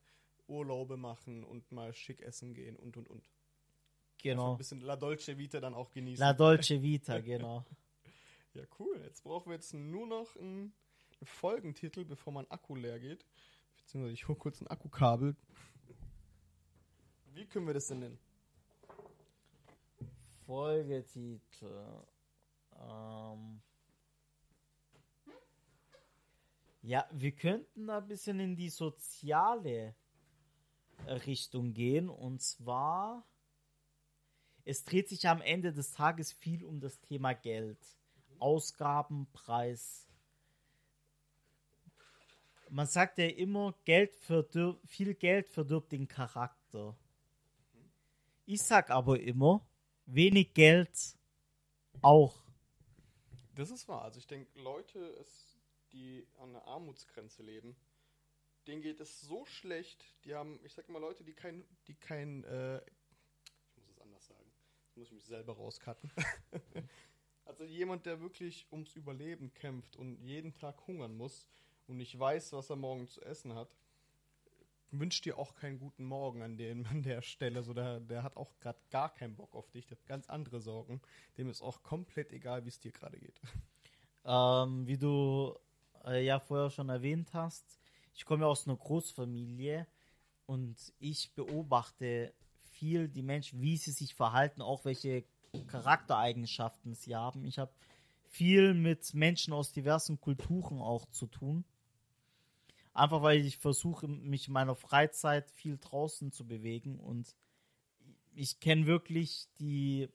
[0.49, 3.31] Urlaube machen und mal schick essen gehen und und und.
[4.23, 4.43] Genau.
[4.43, 6.21] Also ein bisschen La Dolce Vita dann auch genießen.
[6.21, 7.65] La Dolce Vita, genau.
[8.55, 9.01] ja, cool.
[9.05, 10.73] Jetzt brauchen wir jetzt nur noch einen
[11.23, 13.25] Folgentitel, bevor mein Akku leer geht.
[13.79, 15.37] Beziehungsweise ich hole kurz ein Akkukabel.
[17.35, 18.19] Wie können wir das denn nennen?
[20.47, 22.05] Folgetitel.
[22.81, 23.61] Ähm.
[26.83, 29.95] Ja, wir könnten da ein bisschen in die soziale
[31.07, 32.09] Richtung gehen.
[32.09, 33.27] Und zwar,
[34.65, 37.79] es dreht sich am Ende des Tages viel um das Thema Geld.
[38.39, 40.09] Ausgaben, Preis.
[42.69, 44.15] Man sagt ja immer, Geld
[44.85, 46.97] viel Geld verdirbt den Charakter.
[48.45, 49.67] Ich sag aber immer,
[50.07, 51.17] wenig Geld
[52.03, 52.43] auch.
[53.55, 54.03] Das ist wahr.
[54.03, 55.25] Also ich denke, Leute,
[55.93, 57.77] die an der Armutsgrenze leben,
[58.67, 60.05] denen geht es so schlecht.
[60.25, 64.27] Die haben, ich sag mal, Leute, die kein, die kein, äh, ich muss es anders
[64.27, 64.51] sagen,
[64.91, 66.11] ich muss mich selber rauscutten.
[67.45, 71.49] also jemand, der wirklich ums Überleben kämpft und jeden Tag hungern muss
[71.87, 73.75] und nicht weiß, was er morgen zu essen hat,
[74.91, 77.63] wünscht dir auch keinen guten Morgen an, dem, an der Stelle.
[77.63, 80.61] So, der, der hat auch gerade gar keinen Bock auf dich, der hat ganz andere
[80.61, 81.01] Sorgen.
[81.39, 83.41] Dem ist auch komplett egal, wie es dir gerade geht.
[84.29, 85.57] Ähm, wie du
[86.05, 87.79] äh, ja vorher schon erwähnt hast,
[88.17, 89.87] ich komme ja aus einer Großfamilie
[90.47, 92.33] und ich beobachte
[92.71, 95.25] viel die Menschen, wie sie sich verhalten, auch welche
[95.67, 97.45] Charaktereigenschaften sie haben.
[97.45, 97.73] Ich habe
[98.25, 101.65] viel mit Menschen aus diversen Kulturen auch zu tun.
[102.95, 107.37] Einfach weil ich versuche, mich in meiner Freizeit viel draußen zu bewegen und
[108.35, 110.09] ich kenne wirklich die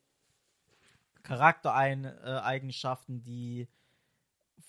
[1.21, 3.67] Charaktereigenschaften, die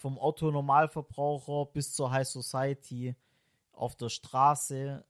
[0.03, 3.15] vom Otto Normalverbraucher bis zur High Society
[3.70, 5.05] auf der Straße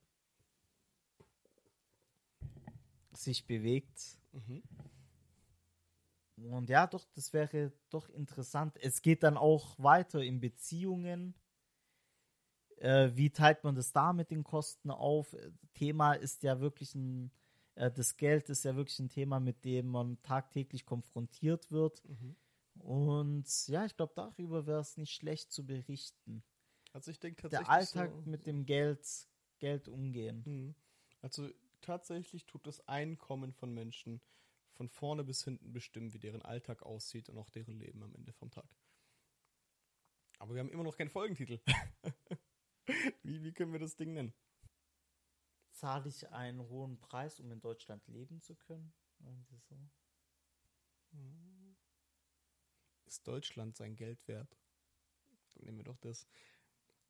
[3.14, 4.18] sich bewegt.
[4.32, 4.62] Mhm.
[6.36, 8.76] Und ja, doch, das wäre doch interessant.
[8.82, 11.34] Es geht dann auch weiter in Beziehungen.
[12.76, 15.34] Äh, wie teilt man das da mit den Kosten auf?
[15.72, 17.30] Thema ist ja wirklich ein,
[17.76, 22.06] äh, das Geld ist ja wirklich ein Thema, mit dem man tagtäglich konfrontiert wird.
[22.06, 22.36] Mhm.
[22.82, 26.42] Und ja, ich glaube, darüber wäre es nicht schlecht zu berichten.
[26.92, 27.68] Also ich denke tatsächlich.
[27.68, 29.06] Der Alltag so, mit dem Geld,
[29.58, 30.42] Geld umgehen.
[30.44, 30.74] Mhm.
[31.20, 31.48] Also
[31.80, 34.20] tatsächlich tut das Einkommen von Menschen
[34.72, 38.32] von vorne bis hinten bestimmen, wie deren Alltag aussieht und auch deren Leben am Ende
[38.32, 38.68] vom Tag.
[40.38, 41.60] Aber wir haben immer noch keinen Folgentitel.
[43.22, 44.34] wie, wie können wir das Ding nennen?
[45.70, 48.92] Zahle ich einen hohen Preis, um in Deutschland leben zu können?
[49.20, 49.76] Irgendwie so.
[53.12, 54.56] Ist Deutschland sein Geld wert?
[55.54, 56.26] Dann nehmen wir doch das.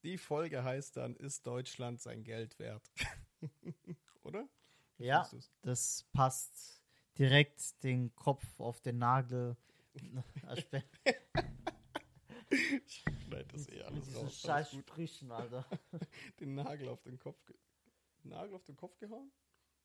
[0.03, 2.91] Die Folge heißt dann, ist Deutschland sein Geld wert?
[4.25, 4.49] Oder?
[4.99, 5.31] Wie Ja,
[5.61, 6.83] das passt
[7.19, 9.57] direkt den Kopf auf den Nagel.
[12.51, 14.41] Ich schneide das eh Mit alles diesen raus.
[14.41, 14.73] scheiß.
[14.73, 15.65] Sprüchen, Alter.
[16.41, 17.45] Den Nagel auf den Kopf.
[17.47, 17.57] ge-
[18.25, 19.31] Nagel auf den Kopf gehauen?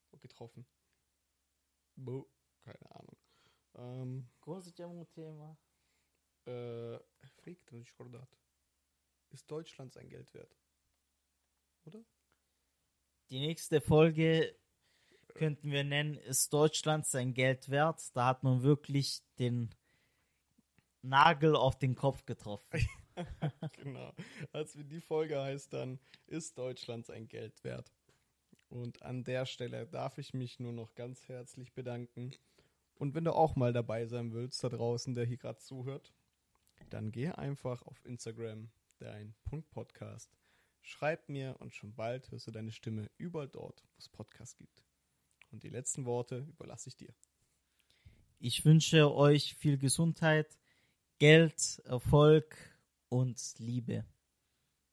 [0.09, 0.65] Und getroffen.
[1.95, 2.27] Bo.
[2.63, 3.17] Keine Ahnung.
[3.75, 5.55] Ähm, un tema?
[6.47, 8.29] Äh, fragt mich Jordat.
[9.29, 10.55] Ist Deutschland sein Geld wert?
[11.85, 12.03] Oder?
[13.29, 14.55] Die nächste Folge
[15.33, 18.15] könnten wir nennen, ist Deutschland sein Geld wert?
[18.15, 19.69] Da hat man wirklich den
[21.01, 22.87] Nagel auf den Kopf getroffen.
[23.73, 24.13] genau.
[24.51, 27.91] Also die Folge heißt dann, ist Deutschland sein Geld wert?
[28.69, 32.31] Und an der Stelle darf ich mich nur noch ganz herzlich bedanken.
[32.95, 36.13] Und wenn du auch mal dabei sein willst, da draußen, der hier gerade zuhört,
[36.89, 38.69] dann geh einfach auf Instagram,
[38.99, 40.37] dein Punkt Podcast.
[40.81, 44.85] Schreib mir und schon bald hörst du deine Stimme überall dort, wo es Podcasts gibt.
[45.51, 47.13] Und die letzten Worte überlasse ich dir.
[48.39, 50.57] Ich wünsche euch viel Gesundheit,
[51.19, 52.55] Geld, Erfolg
[53.09, 54.05] und Liebe.